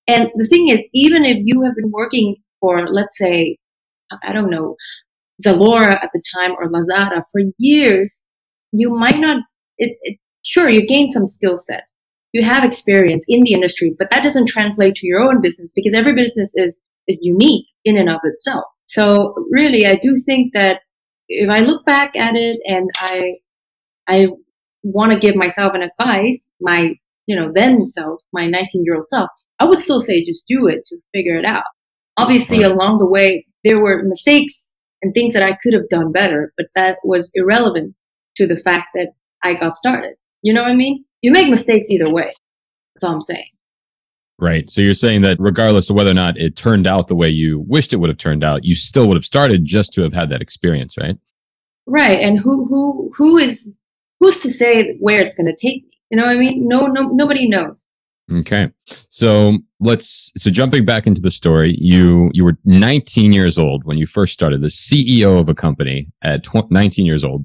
And 0.07 0.29
the 0.37 0.47
thing 0.47 0.69
is, 0.69 0.83
even 0.93 1.25
if 1.25 1.39
you 1.45 1.63
have 1.63 1.75
been 1.77 1.91
working 1.91 2.37
for, 2.61 2.87
let's 2.89 3.17
say, 3.17 3.59
I 4.23 4.33
don't 4.33 4.51
know, 4.51 4.77
Zalora 5.43 6.03
at 6.03 6.11
the 6.13 6.23
time 6.37 6.53
or 6.59 6.71
Lazada 6.71 7.23
for 7.33 7.43
years, 7.59 8.23
you 8.73 8.91
might 8.91 9.19
not, 9.19 9.43
it, 9.79 9.97
it, 10.03 10.19
sure, 10.45 10.69
you 10.69 10.87
gain 10.87 11.09
some 11.09 11.27
skill 11.27 11.57
set. 11.57 11.85
You 12.33 12.45
have 12.45 12.65
experience 12.65 13.25
in 13.29 13.43
the 13.45 13.53
industry, 13.53 13.95
but 13.99 14.11
that 14.11 14.23
doesn't 14.23 14.49
translate 14.49 14.97
to 14.97 15.07
your 15.07 15.21
own 15.21 15.41
business 15.41 15.73
because 15.75 15.95
every 15.95 16.15
business 16.15 16.53
is, 16.55 16.81
is 17.07 17.21
unique 17.23 17.67
in 17.85 17.97
and 17.97 18.09
of 18.09 18.21
itself. 18.25 18.65
So 18.87 19.35
really, 19.51 19.87
I 19.87 19.95
do 20.03 20.15
think 20.27 20.53
that 20.55 20.81
if 21.29 21.49
I 21.49 21.61
look 21.61 21.87
back 21.87 22.17
at 22.17 22.35
it 22.35 22.59
and 22.67 22.91
I, 22.99 23.35
I 24.09 24.29
want 24.83 25.13
to 25.13 25.19
give 25.19 25.37
myself 25.37 25.73
an 25.75 25.83
advice, 25.83 26.49
my 26.61 26.95
you 27.27 27.37
know, 27.37 27.51
then 27.55 27.87
self, 27.87 28.21
my 28.33 28.47
19 28.47 28.85
year 28.85 28.97
old 28.97 29.09
self, 29.09 29.31
I 29.59 29.65
would 29.65 29.81
still 29.81 30.01
say 30.01 30.23
just 30.23 30.45
do 30.47 30.67
it 30.67 30.85
to 30.87 30.97
figure 31.15 31.37
it 31.39 31.45
out. 31.45 31.65
Obviously, 32.17 32.63
along 32.63 32.99
the 32.99 33.07
way, 33.07 33.47
there 33.65 33.81
were 33.81 34.03
mistakes 34.05 34.71
and 35.05 35.13
things 35.13 35.35
that 35.35 35.43
I 35.43 35.57
could 35.63 35.75
have 35.75 35.89
done 35.91 36.13
better, 36.13 36.53
but 36.57 36.67
that 36.75 36.99
was 37.05 37.31
irrelevant 37.35 37.95
to 38.37 38.47
the 38.47 38.57
fact 38.57 38.89
that 38.95 39.09
I 39.43 39.53
got 39.53 39.77
started. 39.77 40.15
You 40.41 40.55
know 40.55 40.63
what 40.63 40.71
I 40.71 40.75
mean? 40.75 41.05
You 41.21 41.31
make 41.31 41.51
mistakes 41.51 41.91
either 41.91 42.11
way. 42.11 42.33
That's 42.95 43.05
all 43.05 43.15
I'm 43.15 43.23
saying. 43.23 43.49
Right. 44.39 44.69
So 44.71 44.81
you're 44.81 44.95
saying 44.95 45.21
that 45.23 45.37
regardless 45.39 45.91
of 45.91 45.97
whether 45.97 46.11
or 46.11 46.15
not 46.15 46.39
it 46.39 46.57
turned 46.57 46.87
out 46.87 47.09
the 47.09 47.15
way 47.15 47.29
you 47.29 47.65
wished 47.69 47.93
it 47.93 47.99
would 47.99 48.09
have 48.09 48.19
turned 48.19 48.43
out, 48.43 48.65
you 48.65 48.75
still 48.75 49.07
would 49.09 49.17
have 49.17 49.27
started 49.27 49.67
just 49.67 49.93
to 49.95 50.03
have 50.03 50.15
had 50.15 50.31
that 50.31 50.43
experience, 50.43 50.97
right? 50.97 51.17
Right. 51.87 52.21
And 52.21 52.39
who 52.39 52.67
who 52.67 53.13
who 53.15 53.37
is 53.37 53.71
who's 54.21 54.39
to 54.39 54.51
say 54.51 54.97
where 55.01 55.21
it's 55.21 55.35
going 55.35 55.47
to 55.47 55.53
take 55.55 55.85
me? 55.85 55.91
You 56.11 56.17
know 56.17 56.25
what 56.25 56.35
I 56.35 56.39
mean? 56.39 56.67
No, 56.67 56.87
no, 56.87 57.03
nobody 57.09 57.47
knows. 57.47 57.87
Okay. 58.33 58.71
So 58.87 59.59
let's, 59.81 60.33
so 60.37 60.51
jumping 60.51 60.85
back 60.85 61.07
into 61.07 61.21
the 61.21 61.31
story, 61.31 61.77
you, 61.79 62.31
you 62.33 62.45
were 62.45 62.57
19 62.65 63.33
years 63.33 63.59
old 63.59 63.85
when 63.85 63.99
you 63.99 64.07
first 64.07 64.33
started 64.33 64.63
the 64.63 64.69
CEO 64.69 65.39
of 65.39 65.49
a 65.49 65.55
company 65.55 66.11
at 66.23 66.45
tw- 66.45 66.71
19 66.71 67.05
years 67.05 67.23
old. 67.23 67.45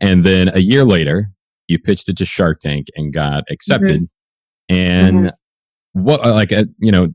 And 0.00 0.24
then 0.24 0.48
a 0.54 0.60
year 0.60 0.84
later, 0.84 1.30
you 1.66 1.78
pitched 1.78 2.08
it 2.08 2.16
to 2.18 2.24
Shark 2.24 2.60
Tank 2.60 2.86
and 2.96 3.12
got 3.12 3.44
accepted. 3.50 4.02
Mm-hmm. 4.02 4.74
And 4.74 5.16
mm-hmm. 5.16 6.02
what, 6.02 6.24
uh, 6.24 6.34
like, 6.34 6.52
uh, 6.52 6.66
you 6.78 6.92
know, 6.92 7.08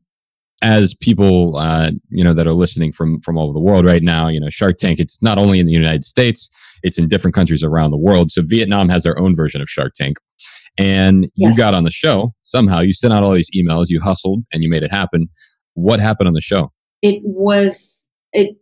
as 0.61 0.93
people 0.95 1.55
uh, 1.57 1.91
you 2.09 2.23
know 2.23 2.33
that 2.33 2.47
are 2.47 2.53
listening 2.53 2.91
from 2.91 3.21
from 3.21 3.37
all 3.37 3.45
over 3.45 3.53
the 3.53 3.59
world 3.59 3.85
right 3.85 4.03
now 4.03 4.27
you 4.27 4.39
know 4.39 4.49
shark 4.49 4.77
tank 4.77 4.99
it's 4.99 5.21
not 5.21 5.37
only 5.37 5.59
in 5.59 5.65
the 5.65 5.71
united 5.71 6.03
states 6.03 6.49
it's 6.81 6.97
in 6.97 7.07
different 7.07 7.35
countries 7.35 7.63
around 7.63 7.91
the 7.91 7.97
world 7.97 8.31
so 8.31 8.41
vietnam 8.43 8.89
has 8.89 9.03
their 9.03 9.19
own 9.19 9.35
version 9.35 9.61
of 9.61 9.69
shark 9.69 9.93
tank 9.93 10.17
and 10.77 11.29
yes. 11.35 11.57
you 11.57 11.57
got 11.57 11.73
on 11.73 11.83
the 11.83 11.91
show 11.91 12.33
somehow. 12.41 12.81
You 12.81 12.93
sent 12.93 13.13
out 13.13 13.23
all 13.23 13.33
these 13.33 13.49
emails, 13.55 13.85
you 13.89 13.99
hustled, 13.99 14.43
and 14.53 14.63
you 14.63 14.69
made 14.69 14.83
it 14.83 14.93
happen. 14.93 15.27
What 15.73 15.99
happened 15.99 16.27
on 16.27 16.33
the 16.33 16.41
show? 16.41 16.71
It 17.01 17.21
was 17.23 18.05
it 18.33 18.57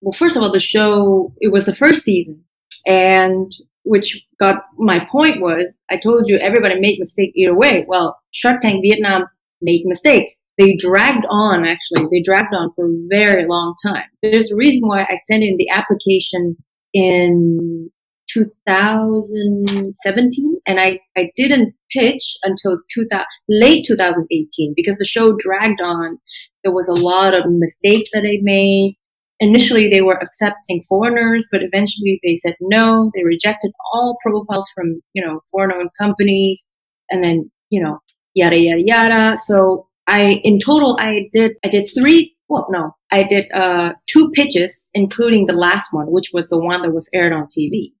well 0.00 0.12
first 0.12 0.36
of 0.36 0.42
all 0.42 0.50
the 0.50 0.58
show 0.58 1.32
it 1.40 1.52
was 1.52 1.66
the 1.66 1.74
first 1.74 2.02
season 2.02 2.42
and 2.86 3.52
which 3.84 4.20
got 4.40 4.64
my 4.78 5.06
point 5.10 5.40
was 5.40 5.74
I 5.90 5.98
told 5.98 6.28
you 6.28 6.38
everybody 6.38 6.80
make 6.80 6.98
mistake 6.98 7.32
either 7.34 7.54
way. 7.54 7.84
Well, 7.86 8.18
Shark 8.30 8.60
Tank 8.60 8.82
Vietnam 8.82 9.26
made 9.60 9.82
mistakes. 9.84 10.42
They 10.58 10.76
dragged 10.76 11.24
on 11.30 11.64
actually. 11.64 12.06
They 12.10 12.20
dragged 12.22 12.54
on 12.54 12.70
for 12.74 12.86
a 12.86 12.92
very 13.08 13.46
long 13.46 13.74
time. 13.84 14.04
There's 14.22 14.52
a 14.52 14.56
reason 14.56 14.86
why 14.86 15.02
I 15.02 15.16
sent 15.16 15.42
in 15.42 15.56
the 15.56 15.70
application 15.70 16.56
in 16.92 17.90
2017 18.28 20.60
and 20.66 20.80
I, 20.80 21.00
I 21.16 21.30
didn't 21.36 21.74
pitch 21.90 22.36
until 22.42 22.78
2000, 22.92 23.24
late 23.48 23.86
2018 23.86 24.74
because 24.76 24.96
the 24.96 25.04
show 25.04 25.36
dragged 25.38 25.80
on. 25.80 26.18
There 26.62 26.72
was 26.72 26.88
a 26.88 26.94
lot 26.94 27.34
of 27.34 27.44
mistakes 27.48 28.10
that 28.12 28.22
they 28.22 28.40
made 28.42 28.96
initially 29.40 29.88
they 29.88 30.00
were 30.00 30.22
accepting 30.22 30.84
foreigners, 30.88 31.48
but 31.50 31.62
eventually 31.62 32.20
they 32.22 32.34
said 32.34 32.54
no. 32.60 33.10
They 33.14 33.24
rejected 33.24 33.72
all 33.92 34.16
profiles 34.22 34.68
from, 34.74 35.00
you 35.12 35.24
know, 35.24 35.40
foreign-owned 35.50 35.90
companies 36.00 36.66
and 37.10 37.22
then, 37.22 37.50
you 37.70 37.82
know, 37.82 37.98
yada, 38.34 38.58
yada, 38.58 38.82
yada. 38.84 39.36
So 39.36 39.88
I, 40.06 40.40
in 40.44 40.58
total, 40.58 40.96
I 41.00 41.28
did, 41.32 41.52
I 41.64 41.68
did 41.68 41.88
three, 41.98 42.36
well, 42.48 42.66
no, 42.70 42.94
I 43.10 43.22
did, 43.22 43.50
uh, 43.52 43.94
two 44.06 44.30
pitches, 44.30 44.88
including 44.94 45.46
the 45.46 45.54
last 45.54 45.92
one, 45.92 46.10
which 46.10 46.30
was 46.32 46.48
the 46.48 46.58
one 46.58 46.82
that 46.82 46.92
was 46.92 47.08
aired 47.14 47.32
on 47.32 47.46
TV. 47.46 47.92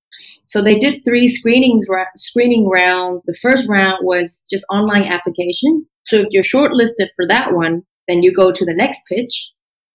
So 0.44 0.62
they 0.62 0.78
did 0.78 1.02
three 1.04 1.26
screenings, 1.26 1.86
screening 2.16 2.68
rounds. 2.68 3.24
The 3.26 3.36
first 3.40 3.68
round 3.68 3.98
was 4.02 4.44
just 4.48 4.64
online 4.70 5.04
application. 5.04 5.86
So 6.04 6.18
if 6.18 6.26
you're 6.30 6.44
shortlisted 6.44 7.08
for 7.16 7.26
that 7.26 7.52
one, 7.52 7.82
then 8.06 8.22
you 8.22 8.32
go 8.32 8.52
to 8.52 8.64
the 8.64 8.74
next 8.74 9.02
pitch 9.08 9.50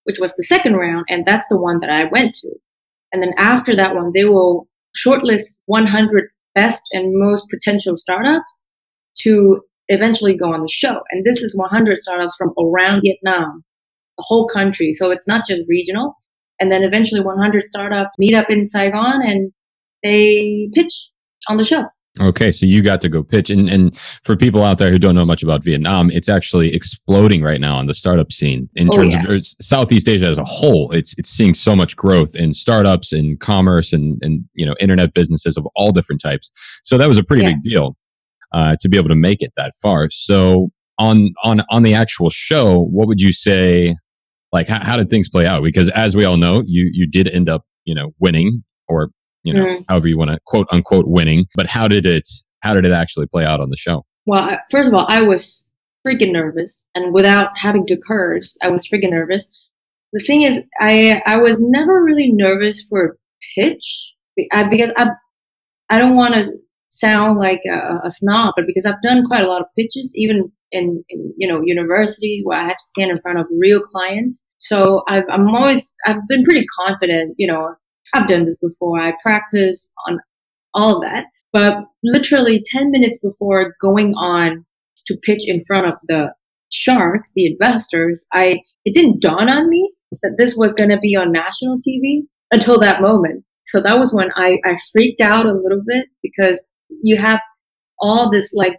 which 0.10 0.20
was 0.20 0.36
the 0.36 0.44
second 0.44 0.76
round, 0.76 1.06
and 1.08 1.24
that's 1.24 1.48
the 1.50 1.62
one 1.62 1.80
that 1.82 1.92
I 1.92 2.06
went 2.06 2.34
to. 2.34 2.50
And 3.12 3.22
then 3.22 3.34
after 3.38 3.76
that 3.76 3.94
one, 3.94 4.12
they 4.16 4.26
will 4.26 4.68
shortlist 4.98 5.44
100 5.68 6.30
best 6.56 6.82
and 6.92 7.14
most 7.14 7.46
potential 7.52 7.96
startups 7.96 8.64
to 9.20 9.62
eventually 9.90 10.38
go 10.38 10.54
on 10.54 10.62
the 10.62 10.70
show. 10.70 11.02
And 11.12 11.26
this 11.26 11.42
is 11.42 11.58
100 11.58 11.98
startups 12.00 12.36
from 12.38 12.54
around 12.58 13.02
Vietnam, 13.02 13.64
the 14.18 14.24
whole 14.26 14.48
country. 14.48 14.94
So 14.94 15.12
it's 15.12 15.28
not 15.28 15.46
just 15.46 15.64
regional. 15.68 16.16
And 16.60 16.72
then 16.72 16.84
eventually 16.84 17.22
100 17.22 17.64
startups 17.64 18.12
meet 18.18 18.34
up 18.34 18.50
in 18.50 18.66
Saigon 18.66 19.22
and 19.24 19.52
they 20.04 20.70
pitch 20.74 21.10
on 21.50 21.58
the 21.58 21.64
show. 21.64 21.84
Okay, 22.20 22.52
so 22.52 22.66
you 22.66 22.82
got 22.82 23.02
to 23.02 23.10
go 23.10 23.24
pitch, 23.24 23.50
and 23.50 23.70
and 23.70 23.96
for 23.98 24.36
people 24.36 24.64
out 24.64 24.78
there 24.78 24.90
who 24.90 24.98
don't 24.98 25.16
know 25.16 25.26
much 25.26 25.44
about 25.44 25.64
Vietnam, 25.64 26.10
it's 26.10 26.28
actually 26.28 26.74
exploding 26.74 27.44
right 27.44 27.62
now 27.62 27.76
on 27.76 27.86
the 27.86 27.94
startup 27.94 28.32
scene 28.32 28.68
in 28.76 28.90
oh, 28.92 28.96
terms 28.96 29.14
yeah. 29.14 29.26
Er, 29.28 29.36
of 29.36 29.46
Southeast 29.46 30.10
Asia 30.10 30.26
as 30.26 30.40
a 30.40 30.44
whole. 30.44 30.92
It's 30.92 31.18
it's 31.18 31.30
seeing 31.30 31.54
so 31.54 31.76
much 31.76 31.96
growth 31.96 32.36
in 32.36 32.52
startups, 32.52 33.14
in 33.14 33.38
commerce, 33.38 33.94
and 33.94 34.22
and 34.22 34.44
you 34.54 34.66
know 34.66 34.76
internet 34.80 35.14
businesses 35.14 35.56
of 35.56 35.68
all 35.76 35.92
different 35.92 36.20
types. 36.20 36.52
So 36.84 36.98
that 36.98 37.08
was 37.08 37.20
a 37.20 37.24
pretty 37.24 37.44
yeah. 37.44 37.50
big 37.50 37.62
deal 37.62 37.96
uh, 38.52 38.76
to 38.82 38.90
be 38.90 38.98
able 38.98 39.10
to 39.10 39.16
make 39.16 39.42
it 39.42 39.52
that 39.56 39.74
far. 39.82 40.10
So 40.12 40.70
on 40.98 41.34
on 41.44 41.62
on 41.70 41.84
the 41.84 41.94
actual 41.94 42.30
show, 42.30 42.80
what 42.80 43.08
would 43.08 43.22
you 43.22 43.32
say? 43.32 43.96
Like, 44.52 44.68
how, 44.68 44.84
how 44.84 44.98
did 44.98 45.12
things 45.12 45.30
play 45.30 45.46
out? 45.46 45.64
Because 45.64 45.90
as 45.90 46.16
we 46.16 46.26
all 46.26 46.38
know, 46.38 46.64
you 46.66 46.90
you 46.92 47.08
did 47.08 47.28
end 47.28 47.50
up 47.50 47.64
you 47.86 47.96
know 47.96 48.12
winning 48.20 48.64
or 48.88 49.10
you 49.44 49.54
know, 49.54 49.66
mm. 49.66 49.86
however 49.88 50.08
you 50.08 50.18
want 50.18 50.32
to 50.32 50.40
quote 50.46 50.68
unquote 50.72 51.06
winning. 51.08 51.46
But 51.56 51.68
how 51.68 51.88
did 51.88 52.06
it 52.06 52.28
how 52.62 52.74
did 52.74 52.86
it 52.86 52.92
actually 52.92 53.28
play 53.28 53.46
out 53.46 53.60
on 53.60 53.70
the 53.70 53.78
show? 53.78 54.06
Well, 54.26 54.58
first 54.70 54.88
of 54.88 54.94
all, 54.94 55.06
I 55.10 55.22
was 55.22 55.70
freaking 56.06 56.32
nervous, 56.32 56.84
and 56.96 57.14
without 57.14 57.50
having 57.56 57.86
to 57.88 57.98
curse, 58.08 58.58
I 58.62 58.70
was 58.70 58.88
freaking 58.88 59.12
nervous. 59.12 59.50
The 60.14 60.20
thing 60.20 60.42
is, 60.42 60.62
I 60.80 61.22
I 61.26 61.38
was 61.38 61.62
never 61.62 62.04
really 62.04 62.32
nervous 62.32 62.82
for 62.84 63.06
a 63.06 63.14
pitch 63.56 64.14
I, 64.52 64.64
because 64.64 64.92
I 64.98 65.10
I 65.90 66.00
don't 66.00 66.16
want 66.16 66.36
to 66.36 66.52
sound 66.90 67.38
like 67.38 67.62
a, 67.72 68.06
a, 68.06 68.12
snob, 68.12 68.54
but 68.56 68.66
because 68.68 68.86
I've 68.86 69.02
done 69.04 69.26
quite 69.28 69.44
a 69.44 69.48
lot 69.48 69.62
of 69.62 69.68
pitches, 69.78 70.12
even 70.16 70.52
in, 70.72 71.04
in, 71.10 71.34
you 71.38 71.48
know 71.48 71.62
universities 71.64 72.42
where 72.44 72.60
I 72.60 72.64
had 72.64 72.78
to 72.78 72.84
stand 72.84 73.12
in 73.12 73.22
front 73.22 73.40
of 73.40 73.48
real 73.60 73.82
clients. 73.82 74.44
So 74.58 75.04
I've, 75.08 75.24
I'm 75.30 75.48
always 75.50 75.94
I've 76.06 76.28
been 76.28 76.44
pretty 76.44 76.66
confident, 76.86 77.36
you 77.38 77.48
know, 77.48 77.76
I've 78.14 78.28
done 78.28 78.46
this 78.46 78.60
before. 78.60 79.00
I 79.00 79.14
practice 79.24 79.92
on 80.08 80.20
all 80.74 80.98
of 80.98 81.02
that. 81.04 81.26
But 81.52 81.78
literally 82.04 82.62
10 82.64 82.92
minutes 82.92 83.20
before 83.20 83.76
going 83.82 84.14
on 84.16 84.66
to 85.08 85.18
pitch 85.24 85.48
in 85.48 85.60
front 85.66 85.88
of 85.88 85.96
the 86.08 86.34
sharks, 86.72 87.32
the 87.36 87.48
investors, 87.48 88.28
I 88.32 88.62
it 88.86 88.94
didn't 88.94 89.22
dawn 89.22 89.50
on 89.50 89.70
me 89.70 89.92
that 90.22 90.36
this 90.38 90.56
was 90.56 90.74
going 90.74 90.90
to 90.90 91.00
be 91.00 91.16
on 91.16 91.32
national 91.32 91.78
TV 91.78 92.22
until 92.52 92.80
that 92.80 93.02
moment. 93.02 93.44
So 93.66 93.82
that 93.82 94.00
was 94.00 94.14
when 94.14 94.30
I, 94.36 94.58
I 94.66 94.78
freaked 94.92 95.22
out 95.22 95.46
a 95.46 95.54
little 95.54 95.82
bit 95.86 96.08
because 96.24 96.68
you 96.90 97.18
have 97.18 97.40
all 98.00 98.30
this 98.32 98.54
like 98.54 98.78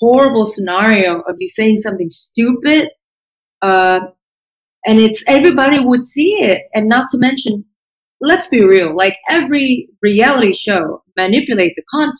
horrible 0.00 0.46
scenario 0.46 1.20
of 1.20 1.36
you 1.38 1.48
saying 1.48 1.78
something 1.78 2.10
stupid 2.10 2.88
uh, 3.62 4.00
and 4.86 4.98
it's 5.00 5.22
everybody 5.26 5.78
would 5.78 6.06
see 6.06 6.42
it 6.42 6.62
and 6.74 6.88
not 6.88 7.08
to 7.10 7.18
mention 7.18 7.64
let's 8.20 8.48
be 8.48 8.64
real, 8.64 8.94
like 8.94 9.16
every 9.28 9.88
reality 10.02 10.52
show 10.52 11.02
manipulate 11.16 11.72
the 11.76 11.82
content. 11.90 12.18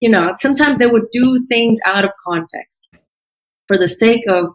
You 0.00 0.10
know, 0.10 0.32
sometimes 0.36 0.78
they 0.78 0.86
would 0.86 1.10
do 1.12 1.46
things 1.48 1.78
out 1.86 2.04
of 2.04 2.10
context 2.26 2.86
for 3.68 3.76
the 3.76 3.88
sake 3.88 4.22
of 4.28 4.54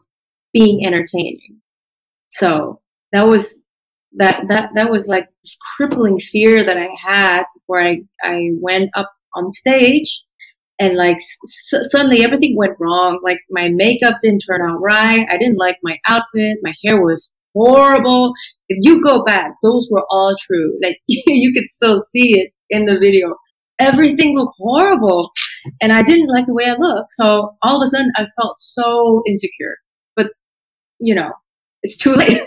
being 0.54 0.86
entertaining. 0.86 1.62
So 2.30 2.82
that 3.12 3.24
was 3.24 3.62
that 4.18 4.48
that 4.50 4.72
that 4.76 4.90
was 4.90 5.08
like 5.08 5.28
this 5.44 5.58
crippling 5.76 6.20
fear 6.20 6.64
that 6.66 6.78
I 6.78 6.88
had 7.00 7.44
before 7.54 7.82
I 7.82 8.02
I 8.24 8.50
went 8.60 8.90
up 8.96 9.12
on 9.36 9.52
stage 9.52 10.24
and 10.80 10.96
like 10.96 11.18
s- 11.18 11.72
suddenly 11.84 12.24
everything 12.24 12.56
went 12.58 12.78
wrong 12.80 13.20
like 13.24 13.40
my 13.50 13.70
makeup 13.70 14.18
didn't 14.22 14.44
turn 14.48 14.62
out 14.62 14.78
right 14.82 15.28
i 15.30 15.38
didn't 15.38 15.58
like 15.58 15.78
my 15.84 15.98
outfit 16.08 16.58
my 16.64 16.74
hair 16.84 17.02
was 17.02 17.34
horrible. 17.56 18.34
If 18.70 18.78
you 18.82 19.02
go 19.02 19.24
back, 19.24 19.52
those 19.64 19.88
were 19.92 20.06
all 20.10 20.36
true. 20.46 20.78
Like 20.84 21.00
you 21.08 21.54
could 21.54 21.68
still 21.68 21.98
see 21.98 22.40
it 22.40 22.52
in 22.70 22.86
the 22.86 23.00
video. 23.00 23.36
Everything 23.80 24.36
looked 24.38 24.56
horrible. 24.60 25.32
And 25.82 25.92
I 25.92 26.02
didn't 26.04 26.28
like 26.28 26.46
the 26.46 26.54
way 26.54 26.66
I 26.66 26.76
looked. 26.78 27.12
So 27.12 27.56
all 27.64 27.78
of 27.78 27.82
a 27.84 27.88
sudden 27.88 28.12
I 28.16 28.26
felt 28.40 28.60
so 28.60 29.22
insecure. 29.28 29.76
But, 30.16 30.28
you 31.00 31.16
know, 31.16 31.32
it's 31.84 31.98
too 31.98 32.14
late. 32.16 32.42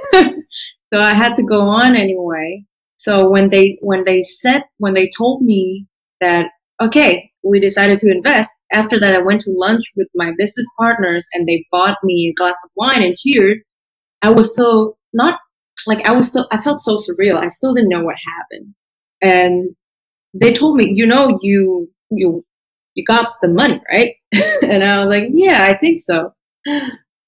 so 0.92 1.00
I 1.00 1.14
had 1.14 1.37
to 1.37 1.42
go 1.42 1.68
on 1.68 1.97
anyway. 1.97 2.64
So 2.99 3.28
when 3.30 3.50
they 3.50 3.78
when 3.80 4.04
they 4.04 4.23
said 4.23 4.62
when 4.78 4.95
they 4.95 5.11
told 5.16 5.42
me 5.42 5.87
that 6.21 6.47
okay, 6.80 7.30
we 7.42 7.61
decided 7.61 7.99
to 8.00 8.11
invest. 8.11 8.54
After 8.73 8.99
that 9.00 9.14
I 9.14 9.23
went 9.23 9.40
to 9.42 9.52
lunch 9.56 9.85
with 9.97 10.08
my 10.14 10.32
business 10.38 10.66
partners 10.78 11.26
and 11.32 11.47
they 11.47 11.64
bought 11.70 11.99
me 12.04 12.28
a 12.28 12.38
glass 12.40 12.61
of 12.64 12.70
wine 12.76 13.02
and 13.02 13.16
cheered. 13.16 13.58
I 14.23 14.30
was 14.30 14.56
so 14.56 14.97
not 15.12 15.38
like 15.87 16.04
I 16.06 16.12
was 16.12 16.28
still 16.28 16.49
I 16.50 16.61
felt 16.61 16.80
so 16.80 16.97
surreal. 16.97 17.38
I 17.38 17.49
still 17.49 17.75
didn't 17.75 17.90
know 17.90 18.04
what 18.04 18.16
happened. 18.16 18.75
And 19.23 19.70
they 20.35 20.52
told 20.52 20.76
me, 20.76 20.92
you 20.94 21.06
know, 21.06 21.38
you 21.42 21.90
you 22.11 22.44
you 22.94 23.04
got 23.04 23.35
the 23.42 23.49
money, 23.49 23.80
right? 23.90 24.14
and 24.62 24.85
I 24.85 24.99
was 24.99 25.08
like, 25.08 25.25
yeah, 25.32 25.64
I 25.64 25.75
think 25.76 26.00
so. 26.00 26.32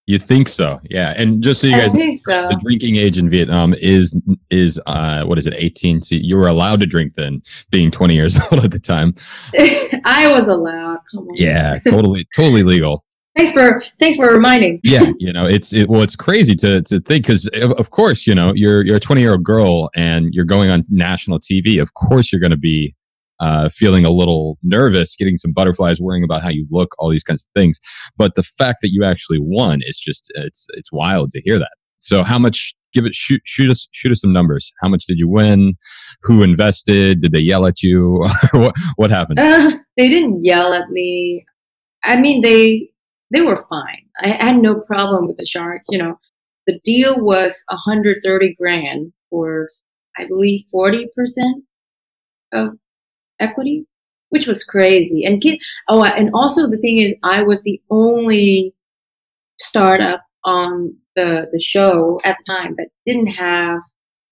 You 0.06 0.18
think 0.18 0.48
so? 0.48 0.80
Yeah. 0.90 1.14
And 1.16 1.42
just 1.42 1.60
so 1.60 1.68
you 1.68 1.76
guys, 1.76 1.94
know, 1.94 2.10
so. 2.12 2.48
the 2.48 2.58
drinking 2.62 2.96
age 2.96 3.16
in 3.16 3.30
Vietnam 3.30 3.74
is 3.74 4.18
is 4.50 4.80
uh, 4.86 5.24
what 5.24 5.38
is 5.38 5.46
it? 5.46 5.54
Eighteen. 5.56 6.02
So 6.02 6.16
you 6.16 6.36
were 6.36 6.48
allowed 6.48 6.80
to 6.80 6.86
drink 6.86 7.14
then, 7.14 7.42
being 7.70 7.90
twenty 7.90 8.14
years 8.14 8.38
old 8.50 8.64
at 8.64 8.72
the 8.72 8.80
time. 8.80 9.14
I 10.04 10.26
was 10.32 10.48
allowed. 10.48 10.98
Come 11.10 11.28
on. 11.28 11.34
Yeah, 11.34 11.78
totally, 11.86 12.26
totally 12.34 12.64
legal. 12.64 13.04
Thanks 13.36 13.52
for 13.52 13.82
thanks 14.00 14.18
for 14.18 14.26
reminding. 14.26 14.80
yeah, 14.82 15.12
you 15.18 15.32
know, 15.32 15.46
it's 15.46 15.72
it, 15.72 15.88
well, 15.88 16.02
it's 16.02 16.16
crazy 16.16 16.54
to 16.56 16.82
to 16.82 17.00
think 17.00 17.26
because 17.26 17.46
of 17.78 17.90
course, 17.90 18.26
you 18.26 18.34
know, 18.34 18.52
you're 18.54 18.84
you're 18.84 18.96
a 18.96 19.00
20 19.00 19.20
year 19.20 19.32
old 19.32 19.44
girl 19.44 19.90
and 19.94 20.34
you're 20.34 20.44
going 20.44 20.70
on 20.70 20.84
national 20.90 21.38
TV. 21.38 21.80
Of 21.80 21.94
course, 21.94 22.32
you're 22.32 22.40
going 22.40 22.50
to 22.50 22.56
be 22.56 22.94
uh, 23.40 23.68
feeling 23.68 24.04
a 24.04 24.10
little 24.10 24.58
nervous, 24.62 25.16
getting 25.16 25.36
some 25.36 25.52
butterflies, 25.52 26.00
worrying 26.00 26.24
about 26.24 26.42
how 26.42 26.48
you 26.48 26.66
look, 26.70 26.94
all 26.98 27.08
these 27.10 27.24
kinds 27.24 27.42
of 27.42 27.48
things. 27.54 27.78
But 28.16 28.34
the 28.34 28.42
fact 28.42 28.78
that 28.82 28.90
you 28.92 29.04
actually 29.04 29.38
won 29.40 29.80
is 29.82 29.98
just 29.98 30.30
it's 30.36 30.66
it's 30.70 30.92
wild 30.92 31.32
to 31.32 31.42
hear 31.42 31.58
that. 31.58 31.72
So, 31.98 32.22
how 32.22 32.38
much? 32.38 32.74
Give 32.92 33.06
it 33.06 33.14
shoot 33.14 33.40
shoot 33.44 33.70
us 33.70 33.86
shoot 33.92 34.10
us 34.10 34.20
some 34.20 34.32
numbers. 34.32 34.72
How 34.80 34.88
much 34.88 35.04
did 35.06 35.20
you 35.20 35.28
win? 35.28 35.74
Who 36.24 36.42
invested? 36.42 37.20
Did 37.20 37.30
they 37.30 37.38
yell 37.38 37.64
at 37.64 37.84
you? 37.84 38.26
what 38.52 38.74
what 38.96 39.10
happened? 39.10 39.38
Uh, 39.38 39.70
they 39.96 40.08
didn't 40.08 40.42
yell 40.42 40.72
at 40.72 40.90
me. 40.90 41.46
I 42.02 42.16
mean, 42.16 42.42
they 42.42 42.90
they 43.32 43.42
were 43.42 43.56
fine. 43.56 44.06
I 44.20 44.30
had 44.30 44.56
no 44.56 44.80
problem 44.80 45.28
with 45.28 45.36
the 45.36 45.46
Sharks. 45.46 45.86
You 45.88 45.98
know, 45.98 46.18
the 46.66 46.80
deal 46.84 47.16
was 47.18 47.64
130 47.68 48.54
grand 48.54 49.12
for, 49.30 49.68
I 50.18 50.26
believe, 50.26 50.64
40% 50.74 51.06
of 52.52 52.70
equity, 53.40 53.86
which 54.28 54.46
was 54.46 54.64
crazy. 54.64 55.24
And 55.24 55.42
oh, 55.88 56.04
and 56.04 56.30
also 56.34 56.68
the 56.68 56.78
thing 56.78 56.98
is, 56.98 57.14
I 57.22 57.42
was 57.42 57.62
the 57.62 57.80
only 57.90 58.74
startup 59.58 60.22
on 60.44 60.96
the 61.16 61.46
the 61.52 61.60
show 61.60 62.20
at 62.24 62.36
the 62.38 62.52
time 62.52 62.74
that 62.76 62.88
didn't 63.06 63.28
have 63.28 63.80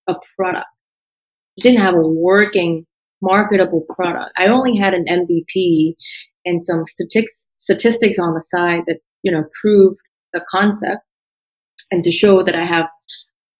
a 0.07 0.15
product. 0.35 0.67
Didn't 1.61 1.81
have 1.81 1.95
a 1.95 2.07
working, 2.07 2.85
marketable 3.21 3.85
product. 3.95 4.31
I 4.37 4.47
only 4.47 4.77
had 4.77 4.93
an 4.93 5.05
MVP 5.09 5.95
and 6.45 6.61
some 6.61 6.85
statistics 6.85 7.49
statistics 7.55 8.17
on 8.17 8.33
the 8.33 8.41
side 8.41 8.81
that 8.87 8.99
you 9.23 9.31
know 9.31 9.43
proved 9.61 9.99
the 10.33 10.41
concept 10.49 11.01
and 11.91 12.03
to 12.03 12.11
show 12.11 12.43
that 12.43 12.55
I 12.55 12.65
have 12.65 12.85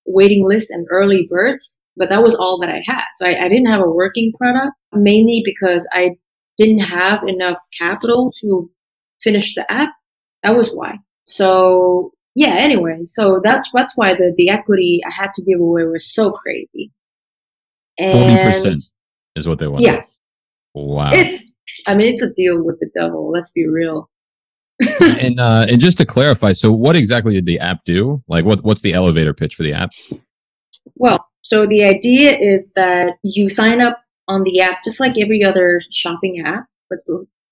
waiting 0.05 0.45
lists 0.47 0.71
and 0.71 0.87
early 0.89 1.27
birds. 1.29 1.77
But 1.99 2.09
that 2.09 2.23
was 2.23 2.35
all 2.35 2.59
that 2.61 2.69
I 2.69 2.81
had. 2.87 3.03
So 3.15 3.27
I, 3.27 3.45
I 3.45 3.49
didn't 3.49 3.67
have 3.67 3.81
a 3.81 3.91
working 3.91 4.31
product 4.37 4.73
mainly 4.93 5.43
because 5.45 5.87
I 5.91 6.15
didn't 6.57 6.79
have 6.79 7.21
enough 7.27 7.59
capital 7.77 8.33
to 8.41 8.71
finish 9.21 9.53
the 9.53 9.71
app. 9.71 9.89
That 10.41 10.55
was 10.55 10.71
why. 10.71 10.95
So 11.25 12.13
yeah, 12.35 12.55
anyway, 12.57 13.01
so 13.05 13.41
that's 13.43 13.69
that's 13.73 13.97
why 13.97 14.13
the 14.13 14.33
the 14.37 14.49
equity 14.49 15.01
I 15.05 15.13
had 15.13 15.31
to 15.33 15.43
give 15.43 15.59
away 15.59 15.83
was 15.83 16.11
so 16.11 16.31
crazy. 16.31 16.91
Forty 17.99 18.43
percent 18.43 18.81
is 19.35 19.47
what 19.47 19.59
they 19.59 19.67
want. 19.67 19.83
Yeah. 19.83 20.03
Wow. 20.73 21.11
It's 21.11 21.51
I 21.85 21.95
mean 21.95 22.13
it's 22.13 22.21
a 22.21 22.29
deal 22.29 22.63
with 22.63 22.79
the 22.79 22.89
devil. 22.95 23.29
Let's 23.31 23.51
be 23.51 23.67
real. 23.67 24.09
and 25.01 25.39
uh, 25.39 25.65
and 25.69 25.81
just 25.81 25.97
to 25.97 26.05
clarify, 26.05 26.53
so 26.53 26.71
what 26.71 26.95
exactly 26.95 27.33
did 27.33 27.45
the 27.45 27.59
app 27.59 27.83
do? 27.83 28.23
Like, 28.29 28.45
what 28.45 28.63
what's 28.63 28.81
the 28.81 28.93
elevator 28.93 29.33
pitch 29.33 29.55
for 29.55 29.63
the 29.63 29.73
app? 29.73 29.91
Well, 30.95 31.28
so 31.49 31.65
the 31.65 31.83
idea 31.83 32.37
is 32.37 32.63
that 32.75 33.13
you 33.23 33.49
sign 33.49 33.81
up 33.81 33.99
on 34.27 34.43
the 34.43 34.61
app 34.61 34.83
just 34.83 34.99
like 34.99 35.17
every 35.17 35.43
other 35.43 35.81
shopping 35.91 36.43
app, 36.45 36.65
but 36.91 36.99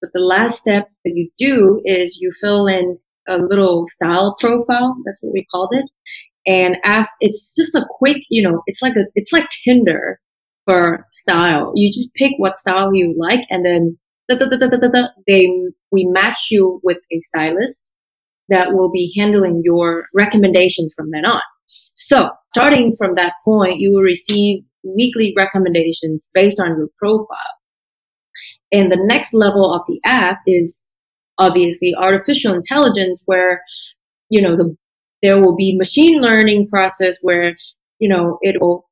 but 0.02 0.12
the 0.14 0.20
last 0.20 0.60
step 0.60 0.88
that 1.04 1.14
you 1.16 1.32
do 1.40 1.82
is 1.84 2.20
you 2.22 2.32
fill 2.40 2.68
in 2.68 3.00
a 3.28 3.40
little 3.40 3.88
style 3.88 4.36
profile. 4.40 4.96
That's 5.04 5.20
what 5.24 5.34
we 5.34 5.48
called 5.52 5.72
it. 5.72 5.86
And 6.46 6.78
af- 6.86 7.10
it's 7.22 7.56
just 7.56 7.74
a 7.74 7.88
quick, 7.90 8.18
you 8.30 8.44
know, 8.48 8.62
it's 8.68 8.84
like 8.84 8.96
a, 8.96 9.06
it's 9.16 9.34
like 9.34 9.50
Tinder 9.50 10.20
for 10.66 11.08
style. 11.14 11.72
You 11.74 11.92
just 11.92 12.14
pick 12.14 12.34
what 12.38 12.60
style 12.60 12.94
you 12.94 13.16
like, 13.18 13.42
and 13.50 13.66
then 13.66 13.98
they 14.30 15.50
we 15.92 16.06
match 16.06 16.50
you 16.52 16.80
with 16.84 16.98
a 17.12 17.18
stylist 17.18 17.92
that 18.50 18.74
will 18.74 18.92
be 18.92 19.12
handling 19.18 19.62
your 19.66 20.06
recommendations 20.14 20.94
from 20.96 21.10
then 21.10 21.26
on. 21.26 21.42
So 21.68 22.30
starting 22.52 22.94
from 22.98 23.16
that 23.16 23.34
point, 23.46 23.80
you 23.80 23.94
will 23.94 24.02
receive 24.02 24.64
weekly 24.84 25.34
recommendations 25.38 26.30
based 26.34 26.60
on 26.60 26.78
your 26.78 26.88
profile. 26.98 27.28
And 28.72 28.92
the 28.92 29.00
next 29.02 29.34
level 29.34 29.74
of 29.74 29.82
the 29.88 30.00
app 30.06 30.40
is 30.46 30.94
obviously 31.38 31.94
artificial 31.98 32.54
intelligence 32.54 33.22
where, 33.26 33.62
you 34.30 34.42
know, 34.42 34.56
the, 34.56 34.76
there 35.22 35.40
will 35.40 35.56
be 35.56 35.78
machine 35.78 36.22
learning 36.22 36.68
process 36.68 37.18
where, 37.22 37.56
you 38.00 38.10
know, 38.10 38.38
it 38.42 38.58
will 38.60 38.88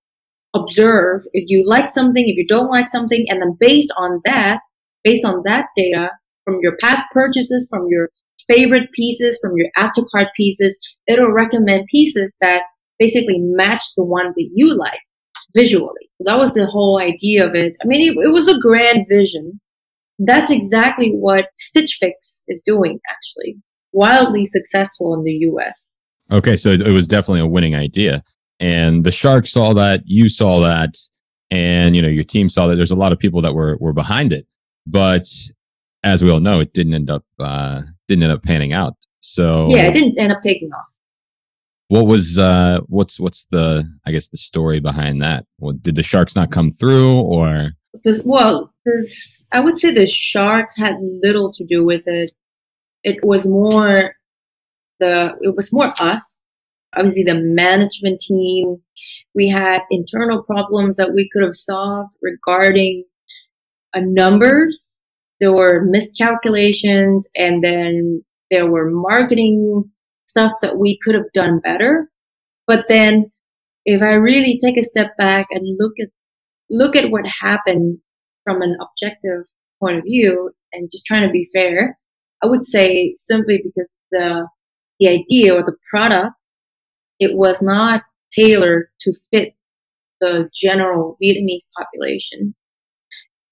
observe 0.55 1.23
if 1.33 1.45
you 1.47 1.67
like 1.67 1.89
something, 1.89 2.23
if 2.27 2.37
you 2.37 2.45
don't 2.47 2.69
like 2.69 2.87
something, 2.87 3.25
and 3.29 3.41
then 3.41 3.57
based 3.59 3.91
on 3.97 4.21
that, 4.25 4.59
based 5.03 5.25
on 5.25 5.41
that 5.45 5.65
data 5.75 6.09
from 6.45 6.59
your 6.61 6.77
past 6.81 7.05
purchases, 7.11 7.67
from 7.69 7.87
your 7.89 8.09
favorite 8.47 8.91
pieces, 8.93 9.37
from 9.41 9.53
your 9.55 9.69
add 9.77 9.91
to 9.95 10.05
cart 10.11 10.27
pieces, 10.35 10.77
it'll 11.07 11.31
recommend 11.31 11.87
pieces 11.89 12.31
that 12.41 12.63
basically 12.99 13.39
match 13.39 13.83
the 13.97 14.03
one 14.03 14.27
that 14.27 14.49
you 14.53 14.77
like 14.77 14.99
visually. 15.55 16.09
That 16.21 16.37
was 16.37 16.53
the 16.53 16.65
whole 16.65 16.99
idea 16.99 17.45
of 17.45 17.55
it. 17.55 17.73
I 17.83 17.87
mean, 17.87 18.01
it, 18.01 18.25
it 18.25 18.31
was 18.31 18.47
a 18.47 18.59
grand 18.59 19.05
vision. 19.09 19.59
That's 20.19 20.51
exactly 20.51 21.11
what 21.11 21.47
Stitch 21.57 21.97
Fix 21.99 22.43
is 22.47 22.61
doing, 22.65 22.99
actually. 23.11 23.57
Wildly 23.91 24.45
successful 24.45 25.13
in 25.13 25.23
the 25.23 25.33
US. 25.51 25.93
Okay, 26.31 26.55
so 26.55 26.71
it 26.71 26.91
was 26.91 27.07
definitely 27.07 27.41
a 27.41 27.47
winning 27.47 27.75
idea. 27.75 28.23
And 28.59 29.03
the 29.03 29.11
Shark 29.11 29.47
saw 29.47 29.73
that, 29.73 30.01
you 30.05 30.29
saw 30.29 30.61
that, 30.61 30.95
and 31.51 31.95
you 31.95 32.01
know, 32.01 32.07
your 32.07 32.23
team 32.23 32.49
saw 32.49 32.67
that 32.67 32.75
there's 32.75 32.91
a 32.91 32.95
lot 32.95 33.11
of 33.11 33.19
people 33.19 33.41
that 33.41 33.53
were 33.53 33.77
were 33.79 33.93
behind 33.93 34.33
it. 34.33 34.47
But 34.87 35.27
as 36.03 36.23
we 36.23 36.31
all 36.31 36.39
know, 36.39 36.59
it 36.61 36.73
didn't 36.73 36.93
end 36.93 37.09
up 37.09 37.25
uh 37.39 37.81
didn't 38.07 38.23
end 38.23 38.31
up 38.31 38.43
panning 38.43 38.73
out. 38.73 38.95
So 39.19 39.67
Yeah, 39.69 39.87
it 39.87 39.93
didn't 39.93 40.19
end 40.19 40.31
up 40.31 40.41
taking 40.41 40.71
off. 40.71 40.85
What 41.87 42.07
was 42.07 42.39
uh 42.39 42.79
what's 42.87 43.19
what's 43.19 43.45
the 43.47 43.87
i 44.07 44.11
guess 44.11 44.29
the 44.29 44.37
story 44.37 44.79
behind 44.79 45.21
that? 45.21 45.45
Well, 45.59 45.73
did 45.73 45.95
the 45.95 46.03
sharks 46.03 46.35
not 46.35 46.51
come 46.51 46.71
through 46.71 47.19
or? 47.19 47.71
Well 48.23 48.73
this 48.85 49.45
i 49.51 49.59
would 49.59 49.79
say 49.79 49.91
the 49.91 50.05
sharks 50.05 50.77
had 50.77 50.95
little 50.99 51.51
to 51.53 51.65
do 51.65 51.85
with 51.85 52.07
it. 52.07 52.31
It 53.03 53.23
was 53.23 53.47
more 53.47 54.15
the 54.99 55.35
it 55.41 55.55
was 55.55 55.71
more 55.71 55.91
us. 55.99 56.37
Obviously 56.95 57.23
the 57.23 57.39
management 57.39 58.19
team. 58.19 58.81
We 59.35 59.47
had 59.47 59.81
internal 59.91 60.41
problems 60.41 60.97
that 60.97 61.13
we 61.13 61.29
could 61.31 61.43
have 61.43 61.55
solved 61.55 62.11
regarding 62.21 63.03
a 63.93 64.01
numbers 64.01 64.94
there 65.39 65.53
were 65.53 65.83
miscalculations 65.85 67.29
and 67.35 67.63
then 67.63 68.23
there 68.51 68.69
were 68.69 68.89
marketing 68.89 69.83
stuff 70.27 70.51
that 70.61 70.77
we 70.77 70.97
could 71.03 71.15
have 71.15 71.31
done 71.33 71.59
better. 71.59 72.09
But 72.67 72.85
then 72.89 73.31
if 73.85 74.01
I 74.01 74.13
really 74.13 74.57
take 74.63 74.77
a 74.77 74.83
step 74.83 75.15
back 75.17 75.47
and 75.51 75.77
look 75.79 75.93
at 76.01 76.09
look 76.69 76.95
at 76.95 77.11
what 77.11 77.25
happened 77.41 77.99
from 78.43 78.61
an 78.61 78.75
objective 78.81 79.45
point 79.79 79.97
of 79.97 80.03
view 80.03 80.51
and 80.73 80.89
just 80.91 81.05
trying 81.05 81.23
to 81.23 81.31
be 81.31 81.47
fair, 81.53 81.97
I 82.43 82.47
would 82.47 82.63
say 82.63 83.13
simply 83.15 83.61
because 83.63 83.95
the 84.11 84.47
the 84.99 85.07
idea 85.07 85.53
or 85.53 85.63
the 85.63 85.75
product 85.89 86.33
it 87.19 87.37
was 87.37 87.61
not 87.61 88.03
tailored 88.31 88.87
to 89.01 89.13
fit 89.31 89.53
the 90.19 90.49
general 90.53 91.17
Vietnamese 91.21 91.67
population. 91.77 92.55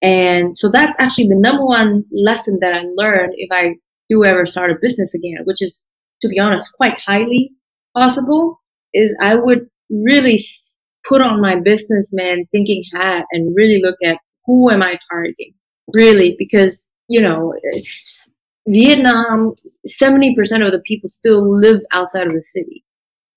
And 0.03 0.55
so 0.57 0.69
that's 0.69 0.95
actually 0.99 1.29
the 1.29 1.39
number 1.39 1.65
one 1.65 2.03
lesson 2.11 2.59
that 2.61 2.75
I 2.75 2.83
learned 2.95 3.33
if 3.37 3.49
I 3.51 3.75
do 4.09 4.25
ever 4.25 4.45
start 4.45 4.69
a 4.69 4.75
business 4.79 5.15
again, 5.15 5.39
which 5.45 5.61
is 5.61 5.83
to 6.21 6.27
be 6.29 6.39
honest, 6.39 6.73
quite 6.73 6.99
highly 7.05 7.51
possible, 7.95 8.59
is 8.93 9.17
I 9.21 9.35
would 9.35 9.67
really 9.89 10.39
put 11.07 11.21
on 11.21 11.41
my 11.41 11.59
businessman 11.59 12.45
thinking 12.51 12.83
hat 12.93 13.25
and 13.31 13.55
really 13.55 13.81
look 13.81 13.97
at 14.03 14.17
who 14.45 14.69
am 14.71 14.81
I 14.81 14.97
targeting, 15.09 15.53
really, 15.93 16.35
because 16.39 16.89
you 17.09 17.21
know, 17.21 17.53
Vietnam, 18.67 19.55
seventy 19.85 20.33
percent 20.35 20.63
of 20.63 20.71
the 20.71 20.79
people 20.79 21.09
still 21.09 21.59
live 21.59 21.81
outside 21.91 22.27
of 22.27 22.33
the 22.33 22.41
city, 22.41 22.83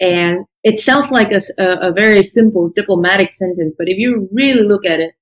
and 0.01 0.45
it 0.63 0.79
sounds 0.79 1.11
like 1.11 1.33
a, 1.33 1.41
a 1.59 1.93
very 1.93 2.23
simple 2.23 2.71
diplomatic 2.75 3.33
sentence, 3.33 3.75
but 3.77 3.89
if 3.89 3.99
you 3.99 4.29
really 4.33 4.63
look 4.63 4.87
at 4.87 5.01
it, 5.01 5.13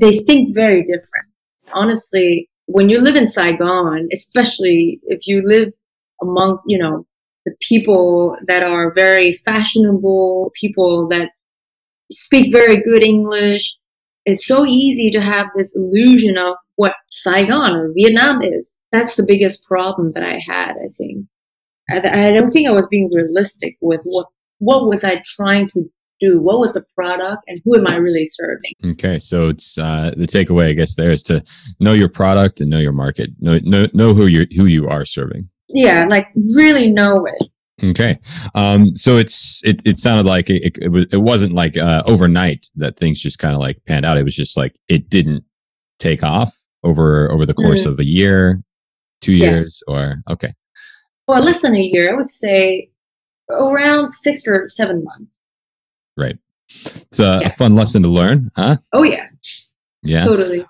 they 0.00 0.18
think 0.18 0.54
very 0.54 0.82
different. 0.82 1.28
Honestly, 1.72 2.48
when 2.66 2.88
you 2.88 3.00
live 3.00 3.16
in 3.16 3.28
Saigon, 3.28 4.08
especially 4.12 5.00
if 5.04 5.26
you 5.26 5.42
live 5.44 5.72
amongst, 6.20 6.64
you 6.66 6.78
know, 6.78 7.06
the 7.44 7.54
people 7.60 8.36
that 8.46 8.62
are 8.62 8.92
very 8.92 9.32
fashionable, 9.32 10.52
people 10.60 11.08
that 11.08 11.30
speak 12.10 12.52
very 12.52 12.80
good 12.82 13.02
English. 13.02 13.78
It's 14.24 14.46
so 14.46 14.66
easy 14.66 15.10
to 15.10 15.20
have 15.20 15.46
this 15.56 15.72
illusion 15.74 16.36
of 16.36 16.56
what 16.76 16.94
Saigon 17.08 17.74
or 17.74 17.92
Vietnam 17.94 18.42
is. 18.42 18.82
That's 18.92 19.16
the 19.16 19.24
biggest 19.24 19.64
problem 19.64 20.10
that 20.14 20.22
I 20.22 20.40
had, 20.46 20.72
I 20.72 20.88
think. 20.96 21.26
I, 21.90 22.28
I 22.28 22.32
don't 22.32 22.50
think 22.50 22.68
I 22.68 22.72
was 22.72 22.86
being 22.88 23.10
realistic 23.12 23.76
with 23.80 24.02
what, 24.04 24.26
what 24.58 24.86
was 24.86 25.04
I 25.04 25.22
trying 25.24 25.68
to 25.68 25.90
do? 26.20 26.40
What 26.40 26.58
was 26.58 26.72
the 26.72 26.84
product 26.94 27.44
and 27.48 27.60
who 27.64 27.76
am 27.76 27.86
I 27.86 27.96
really 27.96 28.26
serving? 28.26 28.72
Okay. 28.92 29.18
So 29.18 29.48
it's, 29.48 29.78
uh, 29.78 30.12
the 30.16 30.26
takeaway, 30.26 30.70
I 30.70 30.72
guess, 30.72 30.96
there 30.96 31.10
is 31.10 31.22
to 31.24 31.42
know 31.80 31.92
your 31.92 32.08
product 32.08 32.60
and 32.60 32.70
know 32.70 32.78
your 32.78 32.92
market, 32.92 33.30
know, 33.40 33.58
know, 33.64 33.88
know 33.94 34.14
who 34.14 34.26
you 34.26 34.46
who 34.56 34.66
you 34.66 34.88
are 34.88 35.04
serving 35.04 35.48
yeah, 35.68 36.06
like 36.06 36.28
really 36.56 36.90
know 36.90 37.26
it. 37.26 37.44
Okay. 37.82 38.18
Um, 38.54 38.96
so 38.96 39.18
it's 39.18 39.60
it, 39.64 39.82
it 39.84 39.98
sounded 39.98 40.26
like 40.26 40.50
it, 40.50 40.62
it, 40.64 40.78
it, 40.82 41.08
it 41.12 41.18
wasn't 41.18 41.52
like 41.52 41.76
uh, 41.76 42.02
overnight 42.06 42.66
that 42.76 42.98
things 42.98 43.20
just 43.20 43.38
kind 43.38 43.54
of 43.54 43.60
like 43.60 43.78
panned 43.86 44.04
out. 44.04 44.18
It 44.18 44.24
was 44.24 44.34
just 44.34 44.56
like 44.56 44.74
it 44.88 45.08
didn't 45.08 45.44
take 45.98 46.24
off 46.24 46.52
over 46.82 47.30
over 47.30 47.46
the 47.46 47.54
course 47.54 47.84
mm. 47.84 47.92
of 47.92 48.00
a 48.00 48.04
year, 48.04 48.62
two 49.20 49.34
years, 49.34 49.82
yes. 49.86 49.94
or 49.94 50.16
okay. 50.28 50.54
Well, 51.28 51.42
less 51.42 51.60
than 51.60 51.76
a 51.76 51.80
year, 51.80 52.12
I 52.12 52.16
would 52.16 52.30
say 52.30 52.90
around 53.50 54.12
six 54.12 54.46
or 54.46 54.68
seven 54.68 55.04
months. 55.04 55.38
Right. 56.18 56.36
It's 56.68 57.20
a, 57.20 57.38
yeah. 57.40 57.46
a 57.46 57.50
fun 57.50 57.74
lesson 57.74 58.02
to 58.02 58.08
learn, 58.08 58.50
huh? 58.56 58.76
Oh 58.92 59.04
yeah. 59.04 59.26
Yeah. 60.02 60.24
Totally. 60.24 60.64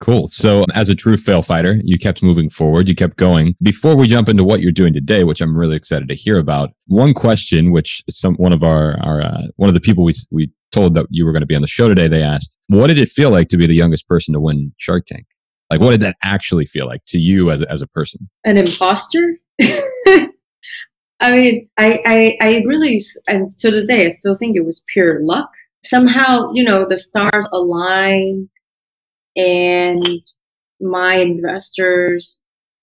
Cool. 0.00 0.28
So, 0.28 0.64
as 0.72 0.88
a 0.88 0.94
true 0.94 1.18
fail 1.18 1.42
fighter, 1.42 1.78
you 1.84 1.98
kept 1.98 2.22
moving 2.22 2.48
forward, 2.48 2.88
you 2.88 2.94
kept 2.94 3.18
going. 3.18 3.54
Before 3.60 3.94
we 3.94 4.08
jump 4.08 4.30
into 4.30 4.42
what 4.42 4.60
you're 4.60 4.72
doing 4.72 4.94
today, 4.94 5.24
which 5.24 5.42
I'm 5.42 5.54
really 5.54 5.76
excited 5.76 6.08
to 6.08 6.14
hear 6.14 6.38
about, 6.38 6.70
one 6.86 7.12
question, 7.12 7.70
which 7.70 8.02
some 8.08 8.34
one 8.36 8.54
of 8.54 8.62
our 8.62 8.98
our 9.02 9.20
uh, 9.22 9.42
one 9.56 9.68
of 9.68 9.74
the 9.74 9.80
people 9.80 10.02
we 10.02 10.14
we 10.30 10.50
told 10.72 10.94
that 10.94 11.06
you 11.10 11.26
were 11.26 11.32
going 11.32 11.42
to 11.42 11.46
be 11.46 11.54
on 11.54 11.60
the 11.60 11.68
show 11.68 11.86
today, 11.86 12.08
they 12.08 12.22
asked, 12.22 12.58
"What 12.68 12.86
did 12.86 12.98
it 12.98 13.10
feel 13.10 13.30
like 13.30 13.48
to 13.48 13.58
be 13.58 13.66
the 13.66 13.74
youngest 13.74 14.08
person 14.08 14.32
to 14.32 14.40
win 14.40 14.72
Shark 14.78 15.04
Tank? 15.04 15.26
Like, 15.70 15.80
what 15.80 15.90
did 15.90 16.00
that 16.00 16.16
actually 16.22 16.64
feel 16.64 16.86
like 16.86 17.02
to 17.08 17.18
you 17.18 17.50
as 17.50 17.60
a, 17.60 17.70
as 17.70 17.82
a 17.82 17.86
person?" 17.86 18.30
An 18.44 18.56
imposter. 18.56 19.38
I 21.20 21.32
mean, 21.32 21.68
I, 21.78 22.00
I 22.06 22.38
I 22.40 22.62
really 22.66 23.00
and 23.26 23.50
to 23.58 23.70
this 23.70 23.86
day 23.86 24.06
I 24.06 24.08
still 24.08 24.34
think 24.34 24.56
it 24.56 24.64
was 24.64 24.84
pure 24.92 25.20
luck 25.22 25.50
somehow, 25.84 26.50
you 26.52 26.64
know, 26.64 26.86
the 26.88 26.96
stars 26.96 27.48
align 27.52 28.48
and 29.36 30.06
my 30.80 31.16
investors 31.16 32.40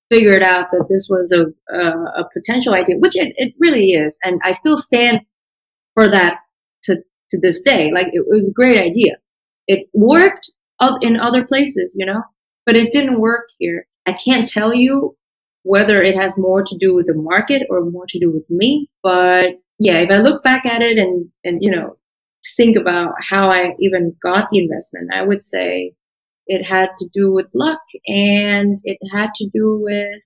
figured 0.09 0.43
out 0.43 0.67
that 0.71 0.87
this 0.89 1.07
was 1.09 1.31
a, 1.31 1.47
a, 1.73 2.21
a 2.21 2.29
potential 2.33 2.73
idea, 2.73 2.95
which 2.97 3.17
it, 3.17 3.33
it 3.37 3.53
really 3.59 3.91
is. 3.91 4.17
And 4.23 4.39
I 4.43 4.51
still 4.51 4.77
stand 4.77 5.21
for 5.93 6.07
that 6.09 6.39
to, 6.83 6.97
to 7.31 7.39
this 7.41 7.61
day. 7.61 7.91
Like 7.93 8.07
it 8.13 8.25
was 8.27 8.49
a 8.49 8.53
great 8.53 8.79
idea. 8.79 9.17
It 9.67 9.87
worked 9.93 10.49
in 11.01 11.17
other 11.17 11.45
places, 11.45 11.95
you 11.97 12.05
know, 12.05 12.23
but 12.65 12.75
it 12.75 12.93
didn't 12.93 13.19
work 13.19 13.47
here. 13.57 13.87
I 14.05 14.13
can't 14.13 14.47
tell 14.47 14.73
you 14.73 15.17
whether 15.67 16.01
it 16.01 16.15
has 16.15 16.37
more 16.37 16.63
to 16.63 16.77
do 16.79 16.95
with 16.95 17.07
the 17.07 17.13
market 17.13 17.63
or 17.69 17.83
more 17.83 18.05
to 18.07 18.19
do 18.19 18.31
with 18.31 18.49
me. 18.49 18.89
But 19.03 19.55
yeah, 19.79 19.97
if 19.97 20.09
I 20.09 20.17
look 20.17 20.43
back 20.43 20.65
at 20.65 20.81
it 20.81 20.97
and, 20.97 21.29
and, 21.43 21.59
you 21.61 21.69
know, 21.69 21.97
think 22.55 22.77
about 22.77 23.11
how 23.21 23.51
I 23.51 23.75
even 23.79 24.15
got 24.23 24.49
the 24.49 24.59
investment, 24.59 25.13
I 25.13 25.23
would 25.23 25.43
say 25.43 25.93
it 26.47 26.65
had 26.65 26.89
to 26.99 27.09
do 27.13 27.33
with 27.33 27.47
luck 27.53 27.81
and 28.07 28.79
it 28.85 28.97
had 29.11 29.31
to 29.35 29.49
do 29.53 29.81
with 29.83 30.21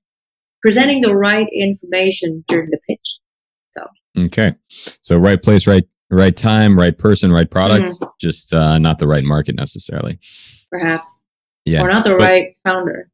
presenting 0.62 1.02
the 1.02 1.16
right 1.16 1.48
information 1.52 2.44
during 2.48 2.70
the 2.70 2.80
pitch. 2.88 3.18
So, 3.72 3.88
okay. 4.26 4.56
So, 5.02 5.18
right 5.18 5.42
place, 5.42 5.66
right 5.66 5.86
right 6.12 6.36
time, 6.36 6.78
right 6.78 6.98
person, 6.98 7.32
right 7.32 7.50
products, 7.50 8.00
mm-hmm. 8.00 8.12
just 8.20 8.54
uh, 8.54 8.78
not 8.78 9.00
the 9.00 9.08
right 9.08 9.24
market 9.24 9.56
necessarily. 9.56 10.20
Perhaps. 10.70 11.22
Yeah. 11.66 11.82
Or 11.82 11.90
not 11.90 12.04
the 12.04 12.12
but, 12.12 12.20
right 12.20 12.48
founder. 12.64 13.11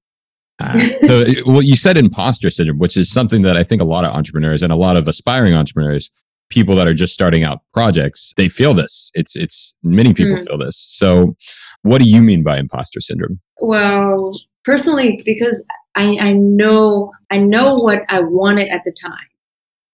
Uh, 0.60 0.80
so, 1.06 1.26
well, 1.46 1.62
you 1.62 1.76
said 1.76 1.98
imposter 1.98 2.50
syndrome, 2.50 2.80
which 2.80 2.98
is 2.98 3.12
something 3.12 3.44
that 3.44 3.58
I 3.58 3.64
think 3.64 3.82
a 3.82 3.86
lot 3.86 4.06
of 4.06 4.14
entrepreneurs 4.14 4.64
and 4.64 4.72
a 4.72 4.76
lot 4.76 4.98
of 4.98 5.08
aspiring 5.08 5.54
entrepreneurs, 5.54 6.12
people 6.50 6.76
that 6.76 6.88
are 6.88 6.94
just 6.94 7.14
starting 7.14 7.44
out 7.44 7.60
projects, 7.74 8.34
they 8.38 8.50
feel 8.50 8.74
this. 8.74 9.12
It's, 9.14 9.36
it's 9.36 9.76
many 9.84 10.14
people 10.14 10.36
mm. 10.36 10.46
feel 10.46 10.58
this. 10.58 10.78
So, 10.78 11.36
what 11.84 12.02
do 12.02 12.10
you 12.10 12.22
mean 12.22 12.44
by 12.44 12.58
imposter 12.58 13.00
syndrome? 13.00 13.40
Well, 13.60 14.40
personally, 14.66 15.22
because 15.26 15.64
I, 15.96 16.18
I 16.20 16.34
know, 16.34 17.12
I 17.32 17.38
know 17.38 17.76
what 17.76 18.04
I 18.10 18.22
wanted 18.22 18.70
at 18.70 18.82
the 18.84 18.92
time, 18.92 19.12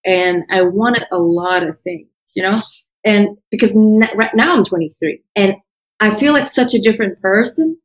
and 0.05 0.43
I 0.49 0.61
wanted 0.61 1.05
a 1.11 1.17
lot 1.17 1.63
of 1.63 1.79
things, 1.81 2.07
you 2.35 2.43
know, 2.43 2.61
and 3.03 3.37
because 3.51 3.75
n- 3.75 4.09
right 4.15 4.33
now 4.33 4.55
I'm 4.55 4.63
23, 4.63 5.21
and 5.35 5.55
I 5.99 6.15
feel 6.15 6.33
like 6.33 6.47
such 6.47 6.73
a 6.73 6.79
different 6.79 7.21
person 7.21 7.77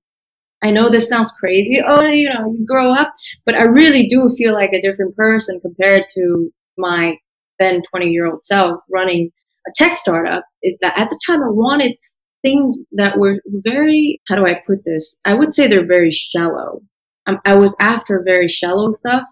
I 0.63 0.71
know 0.71 0.89
this 0.89 1.09
sounds 1.09 1.33
crazy. 1.33 1.81
Oh, 1.87 2.05
you 2.07 2.29
know, 2.29 2.47
you 2.51 2.67
grow 2.67 2.93
up, 2.93 3.13
but 3.47 3.55
I 3.55 3.63
really 3.63 4.07
do 4.07 4.29
feel 4.37 4.53
like 4.53 4.73
a 4.73 4.83
different 4.83 5.15
person 5.17 5.61
compared 5.61 6.05
to 6.15 6.51
my 6.77 7.17
then 7.59 7.83
20 7.91 8.09
year 8.11 8.27
old 8.27 8.45
self 8.45 8.81
running 8.91 9.31
a 9.67 9.71
tech 9.75 9.97
startup. 9.97 10.45
Is 10.63 10.79
that 10.81 10.99
at 10.99 11.11
the 11.11 11.21
time 11.27 11.43
I 11.43 11.49
wanted 11.49 11.97
things 12.43 12.79
that 12.93 13.19
were 13.19 13.37
very, 13.47 14.21
how 14.29 14.37
do 14.37 14.47
I 14.47 14.61
put 14.67 14.85
this? 14.85 15.17
I 15.25 15.35
would 15.35 15.53
say 15.53 15.67
they're 15.67 15.87
very 15.87 16.11
shallow. 16.11 16.81
Um, 17.27 17.39
I 17.45 17.55
was 17.55 17.77
after 17.81 18.23
very 18.25 18.49
shallow 18.49 18.91
stuff. 18.91 19.25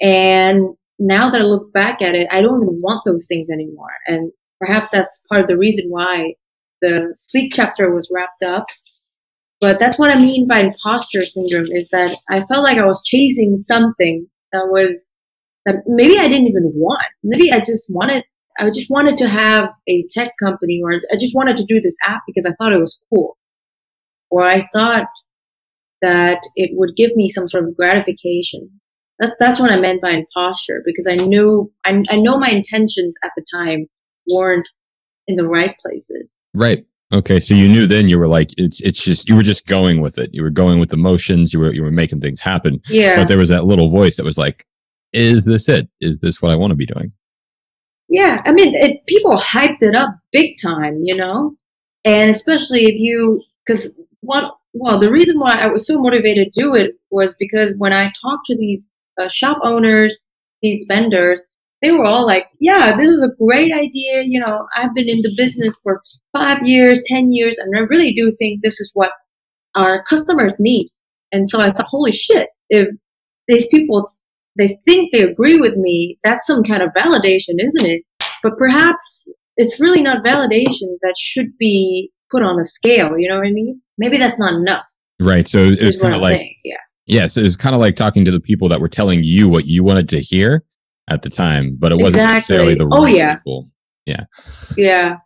And 0.00 0.74
now 0.98 1.30
that 1.30 1.40
I 1.40 1.44
look 1.44 1.72
back 1.72 2.02
at 2.02 2.14
it, 2.14 2.28
I 2.30 2.42
don't 2.42 2.62
even 2.62 2.80
want 2.82 3.02
those 3.04 3.26
things 3.26 3.48
anymore. 3.50 3.90
And 4.06 4.32
perhaps 4.60 4.90
that's 4.90 5.22
part 5.28 5.42
of 5.42 5.48
the 5.48 5.56
reason 5.56 5.86
why 5.88 6.34
the 6.80 7.14
Fleek 7.34 7.50
chapter 7.52 7.92
was 7.92 8.10
wrapped 8.14 8.42
up 8.42 8.66
but 9.60 9.78
that's 9.78 9.98
what 9.98 10.10
I 10.10 10.16
mean 10.16 10.46
by 10.46 10.60
imposter 10.60 11.20
syndrome 11.20 11.66
is 11.70 11.88
that 11.90 12.16
I 12.28 12.40
felt 12.40 12.62
like 12.62 12.78
I 12.78 12.86
was 12.86 13.02
chasing 13.04 13.56
something 13.56 14.26
that 14.52 14.68
was 14.68 15.12
that 15.66 15.82
maybe 15.86 16.18
I 16.18 16.28
didn't 16.28 16.46
even 16.46 16.72
want. 16.74 17.06
Maybe 17.22 17.52
I 17.52 17.58
just 17.58 17.90
wanted 17.92 18.24
I 18.58 18.70
just 18.70 18.90
wanted 18.90 19.16
to 19.18 19.28
have 19.28 19.68
a 19.88 20.04
tech 20.10 20.32
company 20.42 20.80
or 20.82 20.92
I 20.92 21.16
just 21.18 21.34
wanted 21.34 21.56
to 21.58 21.64
do 21.64 21.80
this 21.80 21.96
app 22.04 22.22
because 22.26 22.44
I 22.44 22.54
thought 22.58 22.72
it 22.72 22.80
was 22.80 22.98
cool. 23.12 23.36
Or 24.30 24.42
I 24.42 24.68
thought 24.72 25.08
that 26.02 26.40
it 26.54 26.70
would 26.74 26.96
give 26.96 27.14
me 27.14 27.28
some 27.28 27.48
sort 27.48 27.64
of 27.64 27.76
gratification. 27.76 28.68
That, 29.18 29.36
that's 29.38 29.58
what 29.58 29.70
I 29.70 29.78
meant 29.78 30.02
by 30.02 30.10
imposter 30.10 30.82
because 30.84 31.06
I 31.06 31.16
knew 31.16 31.72
I, 31.84 32.02
I 32.08 32.16
know 32.16 32.38
my 32.38 32.50
intentions 32.50 33.16
at 33.24 33.32
the 33.36 33.44
time 33.52 33.86
weren't 34.32 34.68
in 35.26 35.36
the 35.36 35.46
right 35.46 35.76
places. 35.78 36.38
Right. 36.54 36.84
Okay, 37.12 37.40
so 37.40 37.54
you 37.54 37.68
knew 37.68 37.86
then 37.86 38.08
you 38.08 38.18
were 38.18 38.28
like 38.28 38.50
it's 38.58 38.80
it's 38.82 39.02
just 39.02 39.28
you 39.28 39.34
were 39.34 39.42
just 39.42 39.66
going 39.66 40.02
with 40.02 40.18
it. 40.18 40.30
You 40.32 40.42
were 40.42 40.50
going 40.50 40.78
with 40.78 40.92
emotions. 40.92 41.54
You 41.54 41.60
were 41.60 41.72
you 41.72 41.82
were 41.82 41.90
making 41.90 42.20
things 42.20 42.40
happen. 42.40 42.80
Yeah. 42.88 43.16
But 43.16 43.28
there 43.28 43.38
was 43.38 43.48
that 43.48 43.64
little 43.64 43.88
voice 43.88 44.16
that 44.18 44.24
was 44.24 44.36
like, 44.36 44.66
"Is 45.14 45.46
this 45.46 45.70
it? 45.70 45.88
Is 46.02 46.18
this 46.18 46.42
what 46.42 46.52
I 46.52 46.56
want 46.56 46.70
to 46.72 46.76
be 46.76 46.86
doing?" 46.86 47.12
Yeah, 48.10 48.42
I 48.44 48.52
mean, 48.52 48.74
it, 48.74 49.06
people 49.06 49.36
hyped 49.36 49.82
it 49.82 49.94
up 49.94 50.10
big 50.32 50.56
time, 50.60 51.02
you 51.04 51.16
know, 51.16 51.56
and 52.04 52.30
especially 52.30 52.84
if 52.84 52.94
you 52.96 53.42
because 53.66 53.90
what 54.20 54.54
well 54.74 54.98
the 54.98 55.10
reason 55.10 55.38
why 55.38 55.54
I 55.54 55.66
was 55.66 55.86
so 55.86 55.98
motivated 55.98 56.52
to 56.52 56.60
do 56.60 56.74
it 56.74 56.92
was 57.10 57.34
because 57.38 57.74
when 57.78 57.92
I 57.94 58.12
talked 58.20 58.46
to 58.46 58.56
these 58.56 58.86
uh, 59.18 59.28
shop 59.28 59.58
owners, 59.62 60.26
these 60.62 60.84
vendors, 60.88 61.42
they 61.80 61.92
were 61.92 62.04
all 62.04 62.26
like, 62.26 62.46
yeah, 62.60 62.96
this 62.96 63.10
is 63.10 63.22
a 63.22 63.44
great 63.44 63.72
idea. 63.72 64.22
You 64.24 64.40
know, 64.40 64.66
I've 64.74 64.94
been 64.94 65.08
in 65.08 65.22
the 65.22 65.32
business 65.36 65.78
for 65.82 66.00
five 66.32 66.66
years, 66.66 67.00
10 67.06 67.32
years, 67.32 67.58
and 67.58 67.76
I 67.76 67.80
really 67.82 68.12
do 68.12 68.32
think 68.38 68.62
this 68.62 68.80
is 68.80 68.90
what 68.94 69.10
our 69.74 70.02
customers 70.04 70.54
need. 70.58 70.90
And 71.30 71.48
so 71.48 71.60
I 71.60 71.72
thought, 71.72 71.86
holy 71.88 72.12
shit, 72.12 72.48
if 72.68 72.88
these 73.46 73.68
people, 73.68 74.08
they 74.56 74.78
think 74.86 75.12
they 75.12 75.22
agree 75.22 75.58
with 75.58 75.76
me, 75.76 76.18
that's 76.24 76.46
some 76.46 76.64
kind 76.64 76.82
of 76.82 76.90
validation, 76.96 77.54
isn't 77.58 77.86
it? 77.86 78.02
But 78.42 78.56
perhaps 78.58 79.28
it's 79.56 79.80
really 79.80 80.02
not 80.02 80.24
validation 80.24 80.96
that 81.02 81.14
should 81.18 81.56
be 81.58 82.10
put 82.30 82.42
on 82.42 82.58
a 82.58 82.64
scale. 82.64 83.16
You 83.18 83.28
know 83.28 83.36
what 83.36 83.46
I 83.46 83.52
mean? 83.52 83.80
Maybe 83.98 84.18
that's 84.18 84.38
not 84.38 84.54
enough. 84.54 84.84
Right. 85.20 85.46
So 85.46 85.64
it 85.64 85.82
was 85.82 85.96
kind 85.96 86.14
of 86.14 86.20
like, 86.20 86.40
saying. 86.40 86.54
yeah. 86.64 86.76
Yes, 87.06 87.20
yeah, 87.20 87.26
so 87.26 87.40
it 87.40 87.44
was 87.44 87.56
kind 87.56 87.74
of 87.74 87.80
like 87.80 87.96
talking 87.96 88.24
to 88.26 88.30
the 88.30 88.40
people 88.40 88.68
that 88.68 88.80
were 88.80 88.88
telling 88.88 89.22
you 89.22 89.48
what 89.48 89.64
you 89.64 89.82
wanted 89.82 90.10
to 90.10 90.20
hear 90.20 90.62
at 91.08 91.22
the 91.22 91.30
time, 91.30 91.76
but 91.78 91.92
it 91.92 91.96
wasn't 91.96 92.22
exactly. 92.22 92.34
necessarily 92.34 92.74
the 92.74 92.88
oh, 92.92 93.04
right 93.04 93.16
yeah. 93.16 93.36
people. 93.36 93.70
Yeah. 94.06 94.24
Yeah. 94.76 95.16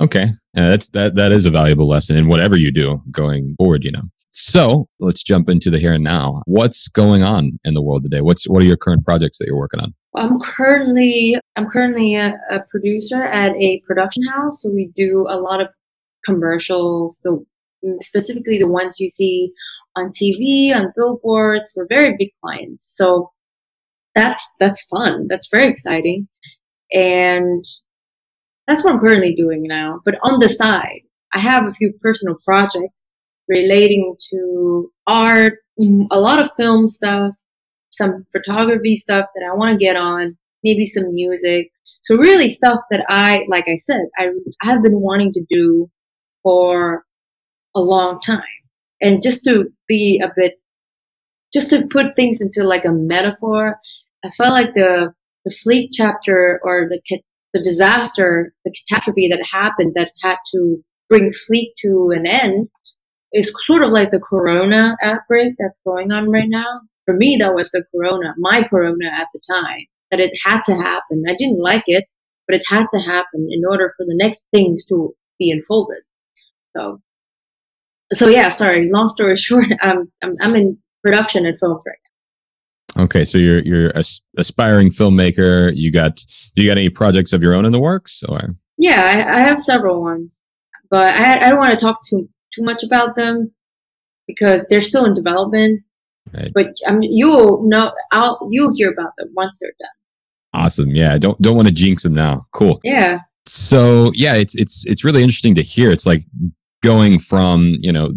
Okay. 0.00 0.24
Uh, 0.56 0.68
that's 0.68 0.88
that 0.90 1.14
that 1.14 1.32
is 1.32 1.46
a 1.46 1.50
valuable 1.50 1.88
lesson 1.88 2.16
in 2.16 2.28
whatever 2.28 2.56
you 2.56 2.72
do 2.72 3.00
going 3.10 3.54
forward, 3.58 3.84
you 3.84 3.92
know. 3.92 4.02
So 4.32 4.88
let's 4.98 5.22
jump 5.22 5.48
into 5.48 5.70
the 5.70 5.78
here 5.78 5.92
and 5.92 6.04
now. 6.04 6.42
What's 6.46 6.88
going 6.88 7.22
on 7.22 7.58
in 7.64 7.74
the 7.74 7.82
world 7.82 8.02
today? 8.02 8.20
What's 8.20 8.48
what 8.48 8.62
are 8.62 8.66
your 8.66 8.76
current 8.76 9.04
projects 9.04 9.38
that 9.38 9.46
you're 9.46 9.58
working 9.58 9.80
on? 9.80 9.94
I'm 10.16 10.40
currently 10.40 11.36
I'm 11.56 11.68
currently 11.68 12.16
a, 12.16 12.38
a 12.50 12.60
producer 12.70 13.22
at 13.22 13.54
a 13.56 13.80
production 13.86 14.24
house. 14.26 14.62
So 14.62 14.70
we 14.70 14.90
do 14.94 15.26
a 15.28 15.38
lot 15.38 15.60
of 15.60 15.68
commercials, 16.24 17.18
the 17.24 17.44
specifically 18.00 18.58
the 18.58 18.68
ones 18.68 19.00
you 19.00 19.08
see 19.08 19.52
on 19.96 20.10
TV, 20.10 20.74
on 20.74 20.92
billboards 20.96 21.70
for 21.74 21.86
very 21.88 22.16
big 22.18 22.30
clients. 22.42 22.96
So 22.96 23.30
that's 24.14 24.42
that's 24.60 24.86
fun. 24.88 25.26
That's 25.28 25.48
very 25.50 25.68
exciting, 25.68 26.28
and 26.92 27.64
that's 28.66 28.84
what 28.84 28.94
I'm 28.94 29.00
currently 29.00 29.34
doing 29.34 29.62
now. 29.64 30.00
But 30.04 30.16
on 30.22 30.38
the 30.38 30.48
side, 30.48 31.02
I 31.32 31.38
have 31.38 31.66
a 31.66 31.72
few 31.72 31.92
personal 32.00 32.36
projects 32.44 33.06
relating 33.48 34.14
to 34.30 34.90
art, 35.06 35.58
a 36.10 36.20
lot 36.20 36.40
of 36.40 36.50
film 36.56 36.88
stuff, 36.88 37.32
some 37.90 38.26
photography 38.32 38.94
stuff 38.94 39.26
that 39.34 39.48
I 39.50 39.54
want 39.54 39.72
to 39.72 39.84
get 39.84 39.96
on, 39.96 40.36
maybe 40.62 40.84
some 40.84 41.14
music. 41.14 41.70
So 41.82 42.16
really 42.16 42.48
stuff 42.48 42.80
that 42.90 43.04
I, 43.08 43.44
like 43.48 43.66
I 43.68 43.74
said, 43.74 44.02
I, 44.16 44.30
I 44.62 44.72
have 44.72 44.82
been 44.82 45.00
wanting 45.00 45.32
to 45.34 45.44
do 45.50 45.90
for 46.42 47.04
a 47.74 47.80
long 47.80 48.20
time. 48.20 48.42
And 49.00 49.22
just 49.22 49.42
to 49.44 49.64
be 49.88 50.22
a 50.22 50.30
bit, 50.34 50.54
just 51.52 51.70
to 51.70 51.86
put 51.88 52.16
things 52.16 52.40
into 52.40 52.62
like 52.62 52.84
a 52.84 52.92
metaphor, 52.92 53.78
I 54.24 54.30
felt 54.30 54.52
like 54.52 54.74
the 54.74 55.12
the 55.44 55.54
Fleek 55.54 55.88
chapter 55.92 56.60
or 56.62 56.88
the 56.88 57.00
the 57.52 57.62
disaster, 57.62 58.54
the 58.64 58.72
catastrophe 58.72 59.28
that 59.28 59.44
happened 59.50 59.92
that 59.94 60.12
had 60.22 60.36
to 60.54 60.82
bring 61.08 61.32
Fleek 61.32 61.72
to 61.78 62.12
an 62.16 62.26
end 62.26 62.68
is 63.32 63.52
sort 63.66 63.82
of 63.82 63.90
like 63.90 64.10
the 64.10 64.20
corona 64.20 64.96
outbreak 65.02 65.54
that's 65.58 65.80
going 65.84 66.12
on 66.12 66.30
right 66.30 66.48
now. 66.48 66.80
For 67.04 67.14
me, 67.14 67.36
that 67.38 67.54
was 67.54 67.70
the 67.70 67.84
corona, 67.94 68.34
my 68.38 68.62
corona 68.62 69.06
at 69.06 69.26
the 69.34 69.40
time, 69.50 69.86
that 70.10 70.20
it 70.20 70.32
had 70.44 70.62
to 70.64 70.74
happen. 70.74 71.24
I 71.28 71.34
didn't 71.36 71.60
like 71.60 71.84
it, 71.86 72.04
but 72.46 72.56
it 72.56 72.62
had 72.68 72.86
to 72.92 73.00
happen 73.00 73.48
in 73.50 73.62
order 73.68 73.90
for 73.96 74.06
the 74.06 74.14
next 74.14 74.44
things 74.52 74.84
to 74.86 75.12
be 75.38 75.50
unfolded. 75.50 76.02
So, 76.76 77.00
so 78.12 78.28
yeah, 78.28 78.48
sorry, 78.48 78.88
long 78.90 79.08
story 79.08 79.36
short, 79.36 79.66
I'm, 79.82 80.10
I'm, 80.22 80.36
I'm 80.40 80.54
in 80.54 80.78
production 81.02 81.44
at 81.44 81.58
Film 81.58 81.80
right 81.84 82.01
Okay, 82.98 83.24
so 83.24 83.38
you're 83.38 83.60
you're 83.60 83.90
a, 83.90 84.02
aspiring 84.36 84.90
filmmaker. 84.90 85.72
You 85.74 85.90
got 85.90 86.22
you 86.54 86.68
got 86.68 86.78
any 86.78 86.90
projects 86.90 87.32
of 87.32 87.42
your 87.42 87.54
own 87.54 87.64
in 87.64 87.72
the 87.72 87.80
works 87.80 88.22
or? 88.28 88.54
Yeah, 88.78 89.02
I, 89.02 89.36
I 89.36 89.40
have 89.40 89.58
several 89.58 90.02
ones, 90.02 90.42
but 90.90 91.14
I, 91.14 91.46
I 91.46 91.50
don't 91.50 91.58
want 91.58 91.78
to 91.78 91.84
talk 91.84 92.00
too 92.08 92.28
too 92.54 92.62
much 92.62 92.82
about 92.82 93.16
them 93.16 93.52
because 94.26 94.64
they're 94.68 94.80
still 94.80 95.04
in 95.04 95.14
development. 95.14 95.82
Right. 96.32 96.52
But 96.54 96.66
I 96.86 96.92
mean, 96.92 97.10
you'll 97.14 97.66
know. 97.68 97.92
I'll 98.12 98.48
you'll 98.50 98.74
hear 98.74 98.90
about 98.90 99.12
them 99.16 99.28
once 99.34 99.58
they're 99.60 99.72
done. 99.78 100.62
Awesome. 100.64 100.90
Yeah. 100.90 101.16
Don't 101.18 101.40
don't 101.40 101.56
want 101.56 101.68
to 101.68 101.74
jinx 101.74 102.02
them 102.02 102.14
now. 102.14 102.46
Cool. 102.52 102.80
Yeah. 102.84 103.20
so 103.46 104.12
yeah, 104.14 104.34
it's 104.34 104.54
it's 104.56 104.84
it's 104.86 105.04
really 105.04 105.22
interesting 105.22 105.54
to 105.56 105.62
hear. 105.62 105.90
It's 105.90 106.06
like 106.06 106.24
going 106.82 107.18
from 107.18 107.76
you 107.80 107.92
know 107.92 108.12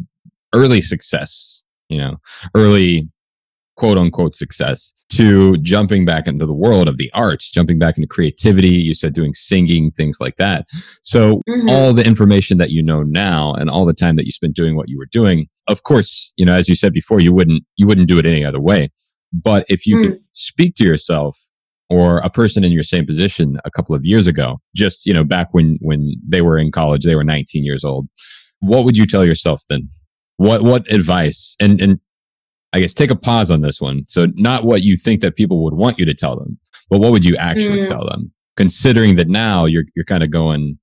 early 0.54 0.82
success, 0.82 1.62
you 1.90 1.98
know, 1.98 2.18
early 2.56 3.10
quote 3.76 3.98
unquote 3.98 4.36
success 4.36 4.94
to 5.10 5.58
jumping 5.58 6.06
back 6.06 6.28
into 6.28 6.46
the 6.46 6.54
world 6.54 6.88
of 6.88 6.98
the 6.98 7.12
arts, 7.14 7.52
jumping 7.52 7.78
back 7.78 7.98
into 7.98 8.08
creativity. 8.08 8.70
You 8.70 8.94
said 8.94 9.14
doing 9.14 9.34
singing, 9.34 9.92
things 9.92 10.18
like 10.20 10.38
that. 10.38 10.66
So 11.04 11.42
mm-hmm. 11.48 11.70
all 11.70 11.94
the 11.94 12.06
information 12.06 12.58
that 12.58 12.72
you 12.72 12.82
know 12.82 13.04
now 13.04 13.54
and 13.54 13.70
all 13.70 13.86
the 13.86 13.94
time 13.94 14.16
that 14.16 14.26
you 14.26 14.32
spent 14.32 14.56
doing 14.56 14.76
what 14.76 14.90
you 14.90 14.98
were 14.98 15.08
doing, 15.12 15.48
of 15.68 15.84
course, 15.84 16.32
you 16.38 16.46
know, 16.46 16.56
as 16.56 16.70
you 16.70 16.76
said 16.76 16.94
before, 16.94 17.20
you 17.20 17.34
wouldn't, 17.34 17.64
you 17.78 17.88
wouldn't 17.88 18.08
do 18.08 18.18
it 18.18 18.26
any 18.26 18.44
other 18.46 18.60
way. 18.60 18.90
But 19.34 19.66
if 19.70 19.86
you 19.86 19.98
mm. 19.98 20.02
could 20.02 20.20
speak 20.32 20.76
to 20.76 20.84
yourself 20.84 21.38
or 21.90 22.20
a 22.20 22.30
person 22.30 22.64
in 22.64 22.72
your 22.72 22.84
same 22.84 23.06
position 23.06 23.60
a 23.66 23.72
couple 23.72 23.96
of 23.96 24.06
years 24.06 24.28
ago, 24.28 24.60
just, 24.76 25.06
you 25.06 25.14
know, 25.14 25.24
back 25.24 25.50
when, 25.52 25.78
when 25.82 26.16
they 26.28 26.42
were 26.42 26.58
in 26.58 26.72
college, 26.72 27.04
they 27.04 27.16
were 27.16 27.24
19 27.24 27.64
years 27.64 27.84
old, 27.84 28.08
what 28.60 28.86
would 28.86 28.98
you 28.98 29.06
tell 29.06 29.26
yourself 29.26 29.64
then? 29.70 29.90
What, 30.38 30.64
what 30.64 30.92
advice? 30.92 31.56
And, 31.60 31.80
and 31.82 32.00
I 32.76 32.82
guess 32.82 32.94
take 32.94 33.10
a 33.10 33.16
pause 33.16 33.50
on 33.50 33.62
this 33.62 33.80
one. 33.80 34.06
So 34.06 34.28
not 34.36 34.66
what 34.66 34.82
you 34.82 34.98
think 34.98 35.22
that 35.22 35.38
people 35.38 35.64
would 35.64 35.76
want 35.76 35.98
you 35.98 36.04
to 36.04 36.14
tell 36.14 36.36
them, 36.36 36.60
but 36.90 37.00
what 37.00 37.14
would 37.14 37.24
you 37.24 37.38
actually 37.38 37.80
mm. 37.80 37.88
tell 37.88 38.06
them? 38.06 38.34
Considering 38.58 39.16
that 39.16 39.30
now 39.30 39.64
you're 39.64 39.86
you're 39.96 40.04
kind 40.04 40.24
of 40.24 40.30
going 40.30 40.78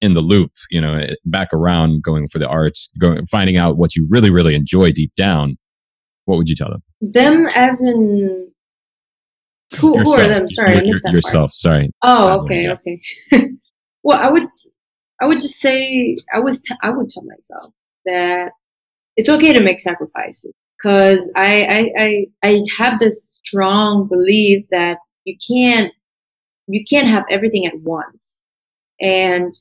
in 0.00 0.14
the 0.14 0.20
loop, 0.20 0.50
you 0.70 0.80
know, 0.80 0.94
eh, 0.96 1.14
back 1.26 1.52
around 1.52 2.02
going 2.02 2.26
for 2.26 2.40
the 2.40 2.48
arts, 2.48 2.90
going 2.98 3.24
finding 3.26 3.56
out 3.56 3.76
what 3.76 3.94
you 3.94 4.04
really 4.10 4.30
really 4.30 4.56
enjoy 4.56 4.90
deep 4.90 5.14
down. 5.14 5.56
What 6.24 6.38
would 6.38 6.48
you 6.48 6.56
tell 6.56 6.70
them? 6.70 6.82
Them 7.00 7.46
as 7.54 7.80
in 7.80 8.50
who, 9.78 9.96
who 9.96 10.12
are 10.12 10.26
them? 10.26 10.48
Sorry, 10.48 10.78
I 10.78 10.80
missed 10.80 11.04
that 11.04 11.12
yourself. 11.12 11.50
Part. 11.50 11.54
Sorry. 11.54 11.90
Oh, 12.02 12.40
okay, 12.40 12.68
okay. 12.68 13.00
well, 14.02 14.18
I 14.18 14.28
would 14.28 14.48
I 15.20 15.26
would 15.26 15.38
just 15.38 15.60
say 15.60 16.16
I 16.34 16.40
was 16.40 16.62
t- 16.62 16.74
I 16.82 16.90
would 16.90 17.08
tell 17.10 17.22
myself 17.22 17.72
that 18.06 18.50
it's 19.16 19.28
okay 19.28 19.52
to 19.52 19.60
make 19.60 19.78
sacrifices 19.78 20.52
because 20.84 21.32
I, 21.34 21.64
I, 21.64 22.02
I 22.04 22.26
I 22.42 22.62
have 22.78 22.98
this 22.98 23.38
strong 23.42 24.06
belief 24.08 24.66
that 24.70 24.98
you 25.24 25.36
can't 25.48 25.92
you 26.66 26.84
can't 26.88 27.08
have 27.08 27.24
everything 27.30 27.66
at 27.66 27.80
once, 27.80 28.42
and 29.00 29.54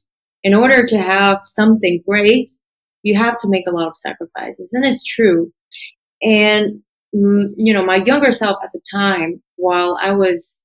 in 0.44 0.54
order 0.54 0.86
to 0.86 0.98
have 0.98 1.40
something 1.46 2.04
great, 2.08 2.52
you 3.04 3.16
have 3.18 3.38
to 3.40 3.50
make 3.50 3.66
a 3.68 3.72
lot 3.72 3.88
of 3.88 3.96
sacrifices, 3.96 4.72
and 4.74 4.86
it's 4.86 5.04
true. 5.04 5.52
And 6.22 6.82
mm, 7.16 7.48
you 7.56 7.74
know, 7.74 7.86
my 7.86 7.98
younger 7.98 8.32
self 8.32 8.58
at 8.64 8.72
the 8.74 8.82
time, 8.92 9.42
while 9.56 9.98
I 10.02 10.12
was 10.12 10.62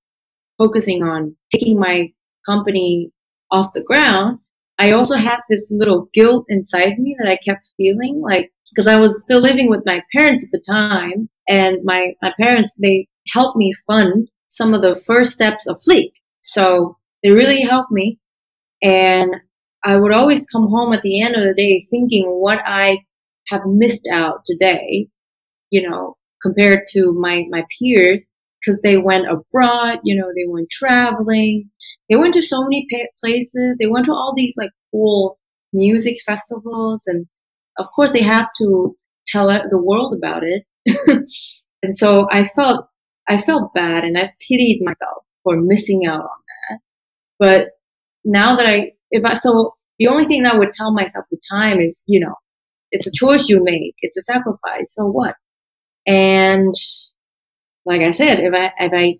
focusing 0.59 1.05
on 1.05 1.37
taking 1.53 1.79
my 1.79 2.09
company 2.47 3.13
off 3.51 3.75
the 3.75 3.83
ground, 3.85 4.41
I 4.79 4.91
also 4.91 5.17
had 5.17 5.39
this 5.49 5.69
little 5.71 6.09
guilt 6.13 6.47
inside 6.49 6.99
me 6.99 7.17
that 7.21 7.29
I 7.29 7.37
kept 7.37 7.71
feeling 7.77 8.21
like 8.25 8.51
because 8.71 8.87
I 8.87 8.99
was 8.99 9.21
still 9.21 9.41
living 9.41 9.69
with 9.69 9.83
my 9.87 10.03
parents 10.15 10.45
at 10.45 10.51
the 10.53 10.63
time 10.67 11.29
and 11.49 11.79
my, 11.85 12.13
my 12.23 12.33
parents 12.41 12.75
they 12.81 13.09
helped 13.33 13.57
me 13.57 13.73
fund 13.87 14.29
some 14.49 14.75
of 14.75 14.83
the 14.83 14.95
first 14.95 15.33
steps 15.33 15.67
of 15.67 15.81
Fleek. 15.89 16.13
So 16.41 16.97
they 17.23 17.31
really 17.31 17.61
helped 17.63 17.91
me 17.91 18.19
and 18.83 19.35
I 19.85 19.97
would 19.97 20.13
always 20.13 20.47
come 20.47 20.69
home 20.69 20.93
at 20.93 21.03
the 21.03 21.21
end 21.21 21.37
of 21.37 21.45
the 21.45 21.55
day 21.55 21.87
thinking 21.91 22.27
what 22.27 22.61
I 22.65 22.99
have 23.49 23.63
missed 23.67 24.09
out 24.13 24.41
today, 24.45 25.09
you 25.71 25.89
know, 25.89 26.17
compared 26.43 26.87
to 26.89 27.13
my 27.13 27.45
my 27.51 27.65
peers 27.79 28.27
because 28.61 28.81
they 28.83 28.97
went 28.97 29.27
abroad, 29.31 29.99
you 30.05 30.17
know, 30.17 30.29
they 30.35 30.51
went 30.51 30.69
traveling, 30.71 31.71
they 32.09 32.17
went 32.17 32.35
to 32.35 32.43
so 32.43 32.63
many 32.63 32.87
places. 33.21 33.77
They 33.79 33.87
went 33.87 34.07
to 34.07 34.13
all 34.13 34.33
these 34.37 34.57
like 34.57 34.71
cool 34.91 35.39
music 35.73 36.17
festivals, 36.25 37.03
and 37.07 37.27
of 37.79 37.87
course 37.95 38.13
they 38.13 38.23
have 38.23 38.49
to 38.59 38.97
tell 39.27 39.47
the 39.49 39.79
world 39.79 40.15
about 40.17 40.43
it. 40.45 40.65
and 41.83 41.97
so 41.97 42.27
I 42.31 42.45
felt 42.45 42.87
I 43.29 43.41
felt 43.41 43.75
bad, 43.75 44.05
and 44.05 44.17
I 44.17 44.33
pitied 44.41 44.81
myself 44.83 45.23
for 45.45 45.57
missing 45.61 46.07
out 46.07 46.21
on 46.21 46.39
that. 46.71 46.79
But 47.39 47.69
now 48.25 48.57
that 48.57 48.67
I, 48.67 48.93
if 49.11 49.25
I, 49.25 49.35
so 49.35 49.75
the 49.99 50.09
only 50.09 50.25
thing 50.25 50.47
I 50.47 50.57
would 50.57 50.73
tell 50.73 50.93
myself 50.93 51.27
the 51.31 51.39
time 51.51 51.81
is, 51.81 52.03
you 52.07 52.21
know, 52.21 52.35
it's 52.91 53.07
a 53.07 53.13
choice 53.13 53.49
you 53.49 53.63
make. 53.63 53.95
It's 54.01 54.17
a 54.17 54.23
sacrifice. 54.23 54.95
So 54.95 55.05
what? 55.05 55.35
And 56.07 56.75
like 57.85 58.01
I 58.01 58.13
said, 58.13 58.41
if 58.41 58.55
I 58.55 58.73
if 58.79 58.93
I 58.95 59.19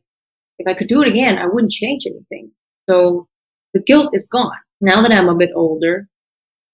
if 0.59 0.67
I 0.67 0.75
could 0.75 0.89
do 0.89 1.03
it 1.03 1.09
again, 1.09 1.37
I 1.37 1.47
wouldn't 1.47 1.73
change 1.73 2.05
anything. 2.07 2.51
So 2.89 3.29
the 3.75 3.83
guilt 3.83 4.11
is 4.15 4.27
gone. 4.27 4.57
Now 4.81 5.03
that 5.03 5.13
I'm 5.13 5.29
a 5.29 5.37
bit 5.37 5.51
older, 5.55 6.09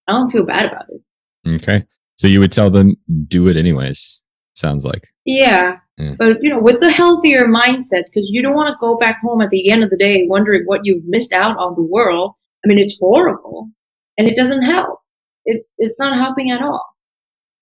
I 0.06 0.12
don't 0.12 0.30
feel 0.30 0.46
bad 0.46 0.66
about 0.66 0.86
it. 0.90 1.00
Okay. 1.46 1.84
So 2.16 2.28
you 2.28 2.40
would 2.40 2.52
tell 2.52 2.70
them 2.70 2.96
do 3.26 3.48
it 3.48 3.56
anyways. 3.56 4.20
Sounds 4.54 4.84
like. 4.84 5.08
Yeah. 5.24 5.78
yeah. 5.98 6.14
But 6.18 6.42
you 6.42 6.50
know, 6.50 6.60
with 6.60 6.80
the 6.80 6.90
healthier 6.90 7.46
mindset, 7.46 8.04
because 8.06 8.28
you 8.30 8.42
don't 8.42 8.54
want 8.54 8.68
to 8.68 8.76
go 8.80 8.96
back 8.96 9.20
home 9.22 9.40
at 9.40 9.50
the 9.50 9.70
end 9.70 9.82
of 9.82 9.90
the 9.90 9.96
day 9.96 10.26
wondering 10.28 10.62
what 10.66 10.80
you've 10.84 11.04
missed 11.06 11.32
out 11.32 11.56
on 11.58 11.74
the 11.74 11.82
world. 11.82 12.34
I 12.64 12.68
mean, 12.68 12.78
it's 12.78 12.96
horrible, 12.98 13.68
and 14.16 14.26
it 14.26 14.36
doesn't 14.36 14.62
help. 14.62 15.00
It 15.44 15.66
it's 15.76 15.98
not 15.98 16.16
helping 16.16 16.50
at 16.50 16.62
all. 16.62 16.84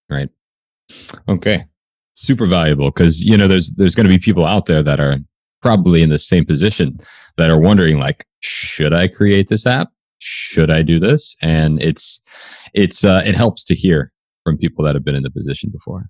Right. 0.08 0.28
Okay. 1.28 1.64
Super 2.14 2.46
valuable 2.46 2.90
because 2.90 3.24
you 3.24 3.36
know 3.36 3.48
there's 3.48 3.72
there's 3.72 3.94
going 3.94 4.04
to 4.04 4.10
be 4.10 4.18
people 4.18 4.44
out 4.44 4.66
there 4.66 4.82
that 4.82 5.00
are 5.00 5.16
probably 5.62 6.02
in 6.02 6.10
the 6.10 6.18
same 6.18 6.44
position 6.44 7.00
that 7.38 7.48
are 7.48 7.58
wondering 7.58 7.98
like 7.98 8.26
should 8.40 8.92
i 8.92 9.08
create 9.08 9.48
this 9.48 9.66
app 9.66 9.88
should 10.22 10.70
i 10.70 10.82
do 10.82 10.98
this? 11.00 11.36
And 11.42 11.82
it's 11.82 12.20
it's 12.74 13.04
uh, 13.04 13.22
it 13.24 13.36
helps 13.36 13.64
to 13.64 13.74
hear 13.74 14.12
from 14.44 14.56
people 14.56 14.84
that 14.84 14.94
have 14.94 15.04
been 15.04 15.14
in 15.14 15.22
the 15.22 15.30
position 15.30 15.70
before. 15.70 16.06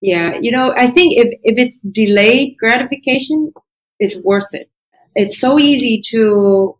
Yeah 0.00 0.38
you 0.40 0.50
know 0.50 0.74
i 0.76 0.86
think 0.86 1.16
if 1.16 1.28
if 1.42 1.56
it's 1.58 1.78
delayed 1.78 2.56
gratification 2.58 3.52
it's 3.98 4.16
worth 4.22 4.52
it. 4.52 4.68
It's 5.14 5.38
so 5.40 5.58
easy 5.58 6.02
to 6.10 6.76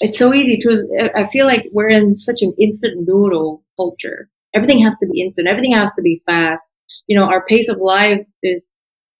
it's 0.00 0.18
so 0.18 0.32
easy 0.32 0.56
to 0.58 1.10
i 1.16 1.24
feel 1.24 1.46
like 1.46 1.66
we're 1.72 1.88
in 1.88 2.14
such 2.14 2.42
an 2.42 2.52
instant 2.60 2.94
noodle 3.06 3.64
culture. 3.76 4.28
Everything 4.54 4.80
has 4.80 4.98
to 5.00 5.08
be 5.08 5.20
instant. 5.22 5.48
Everything 5.48 5.72
has 5.72 5.94
to 5.94 6.02
be 6.02 6.22
fast. 6.26 6.68
You 7.08 7.18
know 7.18 7.24
our 7.24 7.44
pace 7.46 7.68
of 7.68 7.78
life 7.78 8.24
is 8.42 8.70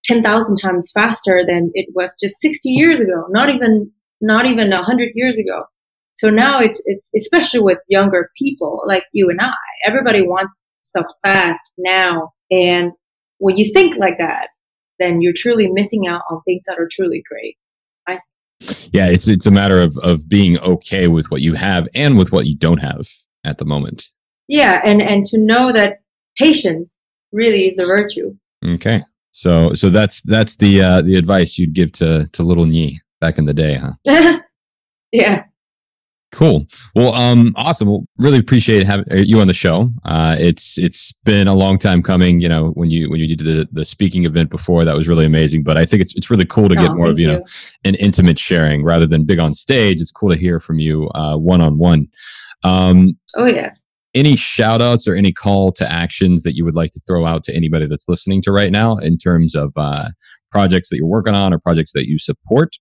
10,000 0.05 0.57
times 0.57 0.91
faster 0.93 1.43
than 1.45 1.71
it 1.73 1.87
was 1.93 2.17
just 2.19 2.39
60 2.39 2.69
years 2.69 2.99
ago, 3.01 3.25
not 3.29 3.49
even 3.49 3.91
not 4.21 4.45
even 4.45 4.69
100 4.69 5.11
years 5.15 5.37
ago. 5.37 5.65
So 6.19 6.29
now 6.29 6.59
it's 6.59 6.83
it's 6.85 7.09
especially 7.15 7.61
with 7.61 7.77
younger 7.87 8.29
people 8.37 8.83
like 8.85 9.03
you 9.13 9.29
and 9.29 9.39
I. 9.39 9.53
Everybody 9.85 10.21
wants 10.21 10.59
stuff 10.81 11.05
fast 11.23 11.61
now. 11.77 12.31
And 12.51 12.91
when 13.37 13.55
you 13.55 13.71
think 13.71 13.95
like 13.95 14.17
that, 14.17 14.49
then 14.99 15.21
you're 15.21 15.33
truly 15.33 15.71
missing 15.71 16.07
out 16.07 16.23
on 16.29 16.41
things 16.41 16.65
that 16.67 16.77
are 16.77 16.89
truly 16.91 17.23
great. 17.31 17.55
I 18.05 18.19
yeah, 18.91 19.07
it's 19.07 19.29
it's 19.29 19.45
a 19.45 19.51
matter 19.51 19.81
of 19.81 19.97
of 19.99 20.27
being 20.27 20.59
okay 20.59 21.07
with 21.07 21.31
what 21.31 21.39
you 21.39 21.53
have 21.53 21.87
and 21.95 22.17
with 22.17 22.33
what 22.33 22.47
you 22.47 22.57
don't 22.57 22.79
have 22.79 23.07
at 23.45 23.57
the 23.57 23.65
moment. 23.65 24.09
Yeah, 24.49 24.81
and 24.83 25.01
and 25.01 25.25
to 25.27 25.37
know 25.37 25.71
that 25.71 25.99
patience 26.37 26.99
really 27.31 27.69
is 27.69 27.77
the 27.77 27.85
virtue. 27.85 28.35
Okay. 28.65 29.05
So 29.31 29.73
so 29.73 29.89
that's 29.89 30.21
that's 30.23 30.57
the 30.57 30.81
uh, 30.81 31.01
the 31.01 31.15
advice 31.15 31.57
you'd 31.57 31.73
give 31.73 31.93
to 31.93 32.27
to 32.33 32.43
little 32.43 32.65
Nghi 32.65 32.97
back 33.21 33.37
in 33.37 33.45
the 33.45 33.53
day, 33.53 33.75
huh? 33.75 34.39
yeah. 35.13 35.43
Cool. 36.31 36.67
Well, 36.93 37.13
um, 37.15 37.53
awesome. 37.55 37.87
Well, 37.89 38.05
really 38.17 38.37
appreciate 38.37 38.85
having 38.85 39.11
uh, 39.11 39.15
you 39.15 39.41
on 39.41 39.47
the 39.47 39.53
show. 39.53 39.89
Uh, 40.05 40.35
it's 40.39 40.77
it's 40.77 41.11
been 41.23 41.47
a 41.47 41.55
long 41.55 41.79
time 41.79 42.03
coming. 42.03 42.39
You 42.39 42.49
know, 42.49 42.69
when 42.71 42.91
you 42.91 43.09
when 43.09 43.19
you 43.19 43.35
did 43.35 43.45
the, 43.45 43.67
the 43.71 43.83
speaking 43.83 44.25
event 44.25 44.51
before, 44.51 44.85
that 44.85 44.95
was 44.95 45.07
really 45.07 45.25
amazing. 45.25 45.63
But 45.63 45.77
I 45.77 45.85
think 45.85 46.01
it's 46.01 46.15
it's 46.15 46.29
really 46.29 46.45
cool 46.45 46.69
to 46.69 46.75
get 46.75 46.91
oh, 46.91 46.95
more 46.95 47.07
of 47.09 47.17
you, 47.17 47.29
you 47.29 47.37
know 47.37 47.43
an 47.83 47.95
intimate 47.95 48.37
sharing 48.37 48.83
rather 48.83 49.07
than 49.07 49.25
big 49.25 49.39
on 49.39 49.53
stage. 49.53 50.01
It's 50.01 50.11
cool 50.11 50.29
to 50.29 50.37
hear 50.37 50.59
from 50.59 50.79
you 50.79 51.09
one 51.13 51.61
on 51.61 51.77
one. 51.77 52.07
Um 52.63 53.17
Oh 53.35 53.47
yeah 53.47 53.71
any 54.15 54.35
shout 54.35 54.81
outs 54.81 55.07
or 55.07 55.15
any 55.15 55.31
call 55.31 55.71
to 55.71 55.89
actions 55.91 56.43
that 56.43 56.55
you 56.55 56.65
would 56.65 56.75
like 56.75 56.91
to 56.91 56.99
throw 56.99 57.25
out 57.25 57.43
to 57.43 57.55
anybody 57.55 57.87
that's 57.87 58.09
listening 58.09 58.41
to 58.41 58.51
right 58.51 58.71
now 58.71 58.97
in 58.97 59.17
terms 59.17 59.55
of 59.55 59.71
uh, 59.75 60.09
projects 60.51 60.89
that 60.89 60.97
you're 60.97 61.07
working 61.07 61.35
on 61.35 61.53
or 61.53 61.59
projects 61.59 61.93
that 61.93 62.07
you 62.07 62.17
support 62.17 62.75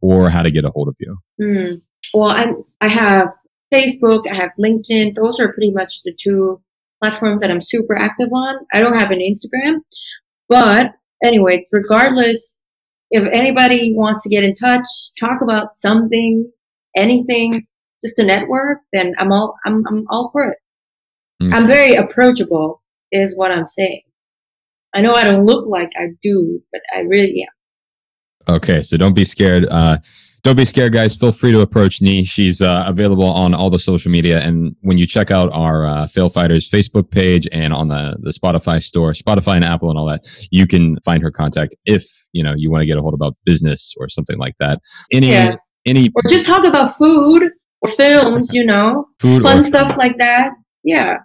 or 0.00 0.28
how 0.28 0.42
to 0.42 0.50
get 0.50 0.64
a 0.64 0.70
hold 0.70 0.88
of 0.88 0.96
you? 0.98 1.16
Mm. 1.40 1.82
Well, 2.14 2.30
I, 2.30 2.52
I 2.80 2.88
have 2.88 3.28
Facebook, 3.72 4.30
I 4.30 4.34
have 4.34 4.50
LinkedIn. 4.60 5.14
Those 5.14 5.40
are 5.40 5.52
pretty 5.52 5.72
much 5.72 6.02
the 6.04 6.14
two 6.20 6.60
platforms 7.02 7.40
that 7.40 7.50
I'm 7.50 7.60
super 7.60 7.96
active 7.96 8.28
on. 8.32 8.56
I 8.72 8.80
don't 8.80 8.98
have 8.98 9.10
an 9.10 9.20
Instagram. 9.20 9.78
But 10.48 10.92
anyway, 11.22 11.64
regardless, 11.72 12.60
if 13.10 13.28
anybody 13.32 13.94
wants 13.94 14.22
to 14.22 14.28
get 14.28 14.44
in 14.44 14.54
touch, 14.54 14.86
talk 15.18 15.40
about 15.42 15.76
something, 15.76 16.50
anything, 16.96 17.66
just 18.02 18.18
a 18.18 18.24
network, 18.24 18.78
then 18.92 19.14
I'm 19.18 19.32
all 19.32 19.54
I'm 19.64 19.82
I'm 19.88 20.04
all 20.10 20.30
for 20.32 20.48
it. 20.50 20.58
Okay. 21.42 21.54
I'm 21.54 21.66
very 21.66 21.94
approachable, 21.94 22.82
is 23.10 23.36
what 23.36 23.50
I'm 23.50 23.68
saying. 23.68 24.02
I 24.94 25.00
know 25.00 25.14
I 25.14 25.24
don't 25.24 25.46
look 25.46 25.66
like 25.66 25.90
I 25.96 26.08
do, 26.22 26.62
but 26.70 26.80
I 26.94 27.00
really 27.00 27.46
am. 27.46 27.54
Okay, 28.48 28.82
so 28.82 28.96
don't 28.96 29.14
be 29.14 29.24
scared. 29.24 29.66
Uh, 29.70 29.98
don't 30.42 30.56
be 30.56 30.64
scared, 30.64 30.92
guys. 30.92 31.14
Feel 31.14 31.30
free 31.30 31.52
to 31.52 31.60
approach 31.60 32.00
Nghi. 32.00 32.26
She's 32.26 32.60
uh, 32.60 32.84
available 32.86 33.26
on 33.26 33.54
all 33.54 33.70
the 33.70 33.78
social 33.78 34.10
media, 34.10 34.40
and 34.40 34.74
when 34.80 34.98
you 34.98 35.06
check 35.06 35.30
out 35.30 35.50
our 35.52 35.86
uh, 35.86 36.06
Fail 36.08 36.28
Fighters 36.28 36.68
Facebook 36.68 37.10
page 37.10 37.46
and 37.52 37.72
on 37.72 37.88
the 37.88 38.16
the 38.20 38.30
Spotify 38.30 38.82
store, 38.82 39.12
Spotify 39.12 39.56
and 39.56 39.64
Apple 39.64 39.88
and 39.88 39.98
all 39.98 40.06
that, 40.06 40.22
you 40.50 40.66
can 40.66 40.98
find 41.04 41.22
her 41.22 41.30
contact 41.30 41.76
if 41.84 42.04
you 42.32 42.42
know 42.42 42.54
you 42.56 42.70
want 42.72 42.82
to 42.82 42.86
get 42.86 42.98
a 42.98 43.02
hold 43.02 43.14
about 43.14 43.36
business 43.44 43.94
or 43.98 44.08
something 44.08 44.36
like 44.38 44.54
that. 44.58 44.80
Any 45.12 45.30
yeah. 45.30 45.56
any 45.86 46.10
or 46.14 46.22
just 46.28 46.44
talk 46.44 46.64
about 46.64 46.90
food 46.90 47.44
or 47.80 47.88
films, 47.88 48.52
you 48.52 48.64
know, 48.64 49.06
food 49.20 49.42
fun 49.42 49.62
stuff 49.62 49.96
like 49.96 50.18
that. 50.18 50.50
Yeah, 50.82 51.18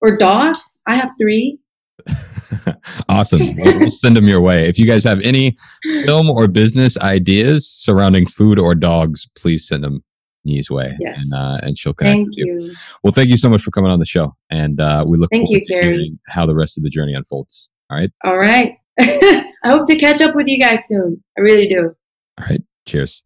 or 0.00 0.16
dogs. 0.16 0.78
I 0.84 0.96
have 0.96 1.12
three. 1.20 1.60
awesome. 3.08 3.40
we'll 3.58 3.90
send 3.90 4.16
them 4.16 4.26
your 4.26 4.40
way. 4.40 4.68
If 4.68 4.78
you 4.78 4.86
guys 4.86 5.04
have 5.04 5.20
any 5.20 5.56
film 6.04 6.30
or 6.30 6.48
business 6.48 6.96
ideas 6.98 7.68
surrounding 7.68 8.26
food 8.26 8.58
or 8.58 8.74
dogs, 8.74 9.28
please 9.36 9.66
send 9.66 9.84
them 9.84 10.02
Nghi's 10.44 10.70
way. 10.70 10.96
Yes. 11.00 11.22
And, 11.22 11.40
uh, 11.40 11.58
and 11.62 11.78
she'll 11.78 11.94
connect 11.94 12.14
thank 12.14 12.28
with 12.28 12.38
you. 12.38 12.58
you. 12.60 12.72
Well, 13.02 13.12
thank 13.12 13.28
you 13.28 13.36
so 13.36 13.50
much 13.50 13.62
for 13.62 13.70
coming 13.70 13.90
on 13.90 13.98
the 13.98 14.06
show. 14.06 14.34
And 14.50 14.80
uh, 14.80 15.04
we 15.06 15.18
look 15.18 15.30
thank 15.30 15.46
forward 15.46 15.62
you, 15.68 15.80
to 15.80 15.82
hearing 15.82 16.18
how 16.26 16.46
the 16.46 16.54
rest 16.54 16.78
of 16.78 16.84
the 16.84 16.90
journey 16.90 17.14
unfolds. 17.14 17.70
All 17.90 17.98
right. 17.98 18.10
All 18.24 18.38
right. 18.38 18.74
I 19.00 19.44
hope 19.64 19.86
to 19.86 19.96
catch 19.96 20.20
up 20.20 20.34
with 20.34 20.48
you 20.48 20.58
guys 20.58 20.86
soon. 20.86 21.22
I 21.36 21.40
really 21.40 21.68
do. 21.68 21.94
All 22.38 22.46
right. 22.48 22.62
Cheers. 22.86 23.24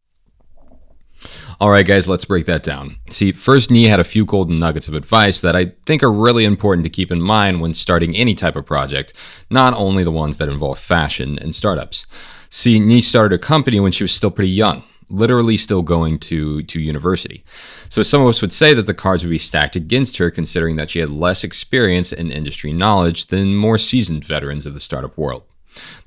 All 1.61 1.71
right, 1.71 1.87
guys, 1.87 2.09
let's 2.09 2.25
break 2.25 2.47
that 2.47 2.63
down. 2.63 2.97
See, 3.09 3.33
first, 3.33 3.71
Nghi 3.71 3.89
had 3.89 4.01
a 4.01 4.05
few 4.05 4.25
golden 4.25 4.59
nuggets 4.59 4.89
of 4.89 4.95
advice 4.95 5.41
that 5.41 5.55
I 5.55 5.73
think 5.87 6.03
are 6.03 6.13
really 6.13 6.45
important 6.45 6.85
to 6.85 6.91
keep 6.91 7.11
in 7.11 7.21
mind 7.21 7.61
when 7.61 7.75
starting 7.75 8.17
any 8.17 8.35
type 8.35 8.57
of 8.57 8.67
project, 8.67 9.13
not 9.51 9.75
only 9.75 10.05
the 10.05 10.11
ones 10.11 10.39
that 10.39 10.49
involve 10.49 10.79
fashion 10.79 11.39
and 11.39 11.55
startups. 11.55 12.07
See, 12.49 12.79
Nghi 12.79 13.03
started 13.03 13.35
a 13.37 13.39
company 13.39 13.81
when 13.81 13.93
she 13.93 14.05
was 14.05 14.13
still 14.13 14.31
pretty 14.31 14.51
young, 14.51 14.83
literally 15.09 15.57
still 15.57 15.83
going 15.83 16.19
to, 16.21 16.63
to 16.65 16.81
university. 16.81 17.45
So 17.89 18.03
some 18.03 18.23
of 18.23 18.29
us 18.29 18.41
would 18.41 18.53
say 18.53 18.75
that 18.75 18.87
the 18.87 18.95
cards 18.95 19.25
would 19.25 19.31
be 19.31 19.39
stacked 19.39 19.77
against 19.77 20.17
her 20.17 20.31
considering 20.31 20.77
that 20.77 20.91
she 20.91 20.99
had 20.99 21.11
less 21.11 21.45
experience 21.45 22.13
and 22.13 22.33
industry 22.33 22.73
knowledge 22.73 23.27
than 23.27 23.55
more 23.55 23.79
seasoned 23.79 24.25
veterans 24.25 24.67
of 24.67 24.75
the 24.75 24.81
startup 24.81 25.17
world. 25.17 25.45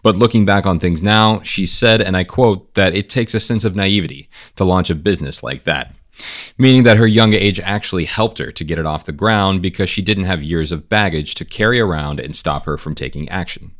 But 0.03 0.15
looking 0.15 0.45
back 0.45 0.65
on 0.65 0.79
things 0.79 1.01
now, 1.01 1.41
she 1.41 1.65
said, 1.65 2.01
and 2.01 2.15
I 2.15 2.23
quote, 2.23 2.73
that 2.75 2.95
it 2.95 3.09
takes 3.09 3.33
a 3.33 3.39
sense 3.39 3.63
of 3.63 3.75
naivety 3.75 4.29
to 4.55 4.63
launch 4.63 4.89
a 4.89 4.95
business 4.95 5.41
like 5.43 5.63
that. 5.63 5.95
Meaning 6.57 6.83
that 6.83 6.97
her 6.97 7.07
young 7.07 7.33
age 7.33 7.59
actually 7.59 8.05
helped 8.05 8.37
her 8.37 8.51
to 8.51 8.63
get 8.63 8.79
it 8.79 8.85
off 8.85 9.05
the 9.05 9.11
ground 9.11 9.61
because 9.61 9.89
she 9.89 10.01
didn't 10.01 10.25
have 10.25 10.43
years 10.43 10.71
of 10.71 10.87
baggage 10.87 11.35
to 11.35 11.45
carry 11.45 11.79
around 11.79 12.19
and 12.19 12.35
stop 12.35 12.65
her 12.65 12.77
from 12.77 12.95
taking 12.95 13.27
action. 13.29 13.71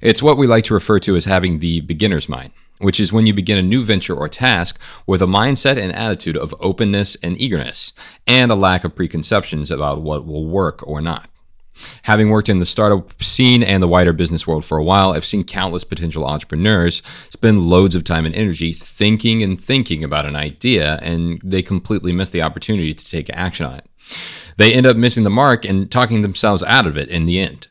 It's 0.00 0.22
what 0.22 0.36
we 0.36 0.46
like 0.46 0.64
to 0.64 0.74
refer 0.74 0.98
to 1.00 1.16
as 1.16 1.24
having 1.24 1.58
the 1.58 1.80
beginner's 1.80 2.28
mind, 2.28 2.52
which 2.78 3.00
is 3.00 3.12
when 3.12 3.26
you 3.26 3.32
begin 3.32 3.58
a 3.58 3.62
new 3.62 3.84
venture 3.84 4.14
or 4.14 4.28
task 4.28 4.78
with 5.06 5.22
a 5.22 5.26
mindset 5.26 5.78
and 5.78 5.94
attitude 5.94 6.36
of 6.36 6.54
openness 6.60 7.16
and 7.22 7.40
eagerness, 7.40 7.92
and 8.26 8.50
a 8.50 8.54
lack 8.54 8.84
of 8.84 8.94
preconceptions 8.94 9.70
about 9.70 10.02
what 10.02 10.26
will 10.26 10.46
work 10.46 10.86
or 10.86 11.00
not. 11.00 11.30
Having 12.02 12.30
worked 12.30 12.48
in 12.48 12.58
the 12.58 12.66
startup 12.66 13.22
scene 13.22 13.62
and 13.62 13.82
the 13.82 13.88
wider 13.88 14.12
business 14.12 14.46
world 14.46 14.64
for 14.64 14.78
a 14.78 14.84
while, 14.84 15.12
I've 15.12 15.26
seen 15.26 15.44
countless 15.44 15.84
potential 15.84 16.24
entrepreneurs 16.24 17.02
spend 17.30 17.68
loads 17.68 17.94
of 17.94 18.04
time 18.04 18.26
and 18.26 18.34
energy 18.34 18.72
thinking 18.72 19.42
and 19.42 19.60
thinking 19.60 20.02
about 20.02 20.26
an 20.26 20.36
idea, 20.36 20.98
and 21.02 21.40
they 21.44 21.62
completely 21.62 22.12
miss 22.12 22.30
the 22.30 22.42
opportunity 22.42 22.94
to 22.94 23.04
take 23.04 23.30
action 23.30 23.66
on 23.66 23.74
it. 23.74 23.86
They 24.56 24.74
end 24.74 24.86
up 24.86 24.96
missing 24.96 25.24
the 25.24 25.30
mark 25.30 25.64
and 25.64 25.90
talking 25.90 26.22
themselves 26.22 26.62
out 26.64 26.86
of 26.86 26.96
it 26.96 27.08
in 27.08 27.26
the 27.26 27.38
end. 27.38 27.68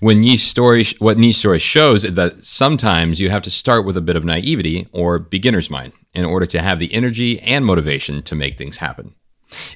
When 0.00 0.20
Nghi's 0.20 0.42
story, 0.42 0.84
what 0.98 1.18
Nghi's 1.18 1.36
story 1.36 1.58
shows 1.58 2.04
is 2.04 2.14
that 2.14 2.42
sometimes 2.42 3.20
you 3.20 3.30
have 3.30 3.42
to 3.42 3.50
start 3.50 3.84
with 3.84 3.96
a 3.96 4.00
bit 4.00 4.16
of 4.16 4.24
naivety 4.24 4.88
or 4.92 5.18
beginner's 5.18 5.70
mind 5.70 5.92
in 6.14 6.24
order 6.24 6.46
to 6.46 6.62
have 6.62 6.78
the 6.78 6.92
energy 6.92 7.38
and 7.40 7.64
motivation 7.64 8.22
to 8.24 8.34
make 8.34 8.56
things 8.56 8.78
happen. 8.78 9.14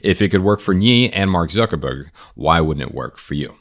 If 0.03 0.21
it 0.21 0.31
could 0.31 0.43
work 0.43 0.61
for 0.61 0.75
Nghi 0.75 1.11
and 1.13 1.31
Mark 1.31 1.51
Zuckerberg, 1.51 2.11
why 2.35 2.61
wouldn't 2.61 2.89
it 2.89 2.95
work 2.95 3.17
for 3.17 3.35
you? 3.35 3.57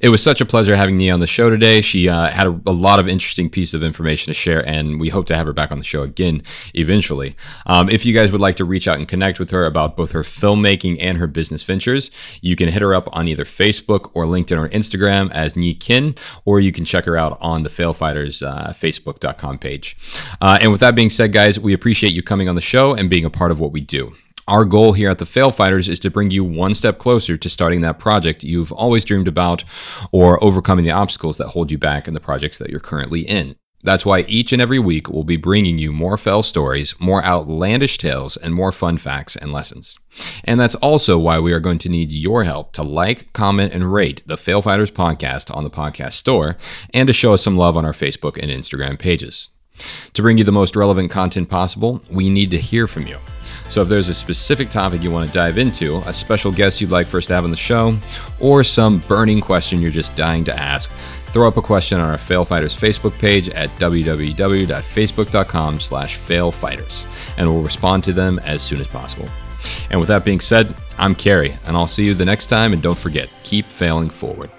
It 0.00 0.10
was 0.10 0.22
such 0.22 0.40
a 0.40 0.46
pleasure 0.46 0.76
having 0.76 0.96
Nghi 0.98 1.12
on 1.12 1.18
the 1.18 1.26
show 1.26 1.50
today. 1.50 1.80
She 1.80 2.08
uh, 2.08 2.30
had 2.30 2.46
a, 2.46 2.60
a, 2.66 2.70
lot 2.70 3.00
of 3.00 3.08
interesting 3.08 3.50
pieces 3.50 3.74
of 3.74 3.82
information 3.82 4.30
to 4.30 4.34
share, 4.34 4.66
and 4.66 5.00
we 5.00 5.08
hope 5.08 5.26
to 5.26 5.36
have 5.36 5.44
her 5.46 5.52
back 5.52 5.72
on 5.72 5.78
the 5.78 5.84
show 5.84 6.02
again 6.02 6.42
eventually. 6.74 7.34
Um, 7.66 7.88
if 7.88 8.06
you 8.06 8.14
guys 8.14 8.30
would 8.30 8.40
like 8.40 8.54
to 8.56 8.64
reach 8.64 8.86
out 8.86 8.98
and 8.98 9.08
connect 9.08 9.40
with 9.40 9.50
her 9.50 9.66
about 9.66 9.96
both 9.96 10.12
her 10.12 10.22
filmmaking 10.22 10.98
and 11.00 11.18
her 11.18 11.26
business 11.26 11.64
ventures, 11.64 12.12
you 12.40 12.54
can 12.54 12.68
hit 12.68 12.80
her 12.80 12.94
up 12.94 13.08
on 13.12 13.26
either 13.26 13.44
Facebook 13.44 14.10
or 14.14 14.24
LinkedIn 14.24 14.56
or 14.56 14.68
Instagram 14.68 15.32
as 15.32 15.54
Nghi 15.54 15.80
Kinh, 15.80 16.14
or 16.44 16.60
you 16.60 16.70
can 16.70 16.84
check 16.84 17.04
her 17.04 17.16
out 17.16 17.36
on 17.40 17.64
the 17.64 17.70
Fail 17.70 17.92
Fighters 17.92 18.42
uh, 18.42 18.72
Facebook.com 18.76 19.58
page. 19.58 19.96
Uh, 20.40 20.58
and 20.60 20.70
with 20.70 20.80
that 20.80 20.94
being 20.94 21.10
said, 21.10 21.32
guys, 21.32 21.58
we 21.58 21.72
appreciate 21.72 22.12
you 22.12 22.22
coming 22.22 22.48
on 22.48 22.54
the 22.54 22.60
show 22.60 22.94
and 22.94 23.10
being 23.10 23.24
a 23.24 23.30
part 23.30 23.50
of 23.50 23.58
what 23.58 23.72
we 23.72 23.80
do. 23.80 24.14
Our 24.48 24.64
goal 24.64 24.92
here 24.92 25.10
at 25.10 25.18
the 25.18 25.26
Fail 25.26 25.50
Fighters 25.50 25.88
is 25.88 25.98
to 26.00 26.10
bring 26.10 26.30
you 26.30 26.44
one 26.44 26.72
step 26.72 26.98
closer 26.98 27.36
to 27.36 27.50
starting 27.50 27.80
that 27.80 27.98
project 27.98 28.44
you've 28.44 28.70
always 28.70 29.04
dreamed 29.04 29.26
about 29.26 29.64
or 30.12 30.42
overcoming 30.42 30.84
the 30.84 30.92
obstacles 30.92 31.36
that 31.38 31.48
hold 31.48 31.72
you 31.72 31.78
back 31.78 32.06
in 32.06 32.14
the 32.14 32.20
projects 32.20 32.58
that 32.58 32.70
you're 32.70 32.78
currently 32.78 33.22
in. 33.22 33.56
That's 33.82 34.06
why 34.06 34.20
each 34.22 34.52
and 34.52 34.62
every 34.62 34.78
week 34.78 35.10
we'll 35.10 35.24
be 35.24 35.36
bringing 35.36 35.78
you 35.78 35.92
more 35.92 36.16
fail 36.16 36.44
stories, 36.44 36.94
more 37.00 37.24
outlandish 37.24 37.98
tales, 37.98 38.36
and 38.36 38.54
more 38.54 38.70
fun 38.70 38.98
facts 38.98 39.34
and 39.34 39.52
lessons. 39.52 39.98
And 40.44 40.60
that's 40.60 40.76
also 40.76 41.18
why 41.18 41.40
we 41.40 41.52
are 41.52 41.60
going 41.60 41.78
to 41.78 41.88
need 41.88 42.12
your 42.12 42.44
help 42.44 42.72
to 42.74 42.84
like, 42.84 43.32
comment, 43.32 43.72
and 43.72 43.92
rate 43.92 44.22
the 44.26 44.36
Fail 44.36 44.62
Fighters 44.62 44.92
podcast 44.92 45.54
on 45.54 45.64
the 45.64 45.70
podcast 45.70 46.12
store 46.12 46.56
and 46.94 47.08
to 47.08 47.12
show 47.12 47.34
us 47.34 47.42
some 47.42 47.56
love 47.56 47.76
on 47.76 47.84
our 47.84 47.92
Facebook 47.92 48.40
and 48.40 48.50
Instagram 48.50 48.96
pages. 48.96 49.50
To 50.14 50.22
bring 50.22 50.38
you 50.38 50.44
the 50.44 50.52
most 50.52 50.76
relevant 50.76 51.10
content 51.10 51.48
possible, 51.48 52.00
we 52.10 52.30
need 52.30 52.50
to 52.52 52.58
hear 52.58 52.86
from 52.86 53.06
you. 53.06 53.18
So 53.68 53.82
if 53.82 53.88
there's 53.88 54.08
a 54.08 54.14
specific 54.14 54.70
topic 54.70 55.02
you 55.02 55.10
want 55.10 55.28
to 55.28 55.34
dive 55.34 55.58
into, 55.58 55.96
a 56.06 56.12
special 56.12 56.52
guest 56.52 56.80
you'd 56.80 56.90
like 56.90 57.06
for 57.06 57.18
us 57.18 57.26
to 57.26 57.34
have 57.34 57.44
on 57.44 57.50
the 57.50 57.56
show, 57.56 57.96
or 58.40 58.62
some 58.62 58.98
burning 59.08 59.40
question 59.40 59.82
you're 59.82 59.90
just 59.90 60.14
dying 60.14 60.44
to 60.44 60.56
ask, 60.56 60.90
throw 61.26 61.48
up 61.48 61.56
a 61.56 61.62
question 61.62 62.00
on 62.00 62.08
our 62.08 62.18
Fail 62.18 62.44
Fighters 62.44 62.76
Facebook 62.76 63.18
page 63.18 63.48
at 63.50 63.68
www.facebook.com 63.70 65.80
slash 65.80 66.16
failfighters, 66.16 67.04
and 67.36 67.50
we'll 67.50 67.62
respond 67.62 68.04
to 68.04 68.12
them 68.12 68.38
as 68.40 68.62
soon 68.62 68.80
as 68.80 68.86
possible. 68.86 69.28
And 69.90 69.98
with 69.98 70.08
that 70.08 70.24
being 70.24 70.40
said, 70.40 70.72
I'm 70.96 71.14
Kerry, 71.14 71.54
and 71.66 71.76
I'll 71.76 71.88
see 71.88 72.04
you 72.04 72.14
the 72.14 72.24
next 72.24 72.46
time, 72.46 72.72
and 72.72 72.80
don't 72.80 72.98
forget, 72.98 73.28
keep 73.42 73.66
failing 73.66 74.10
forward. 74.10 74.50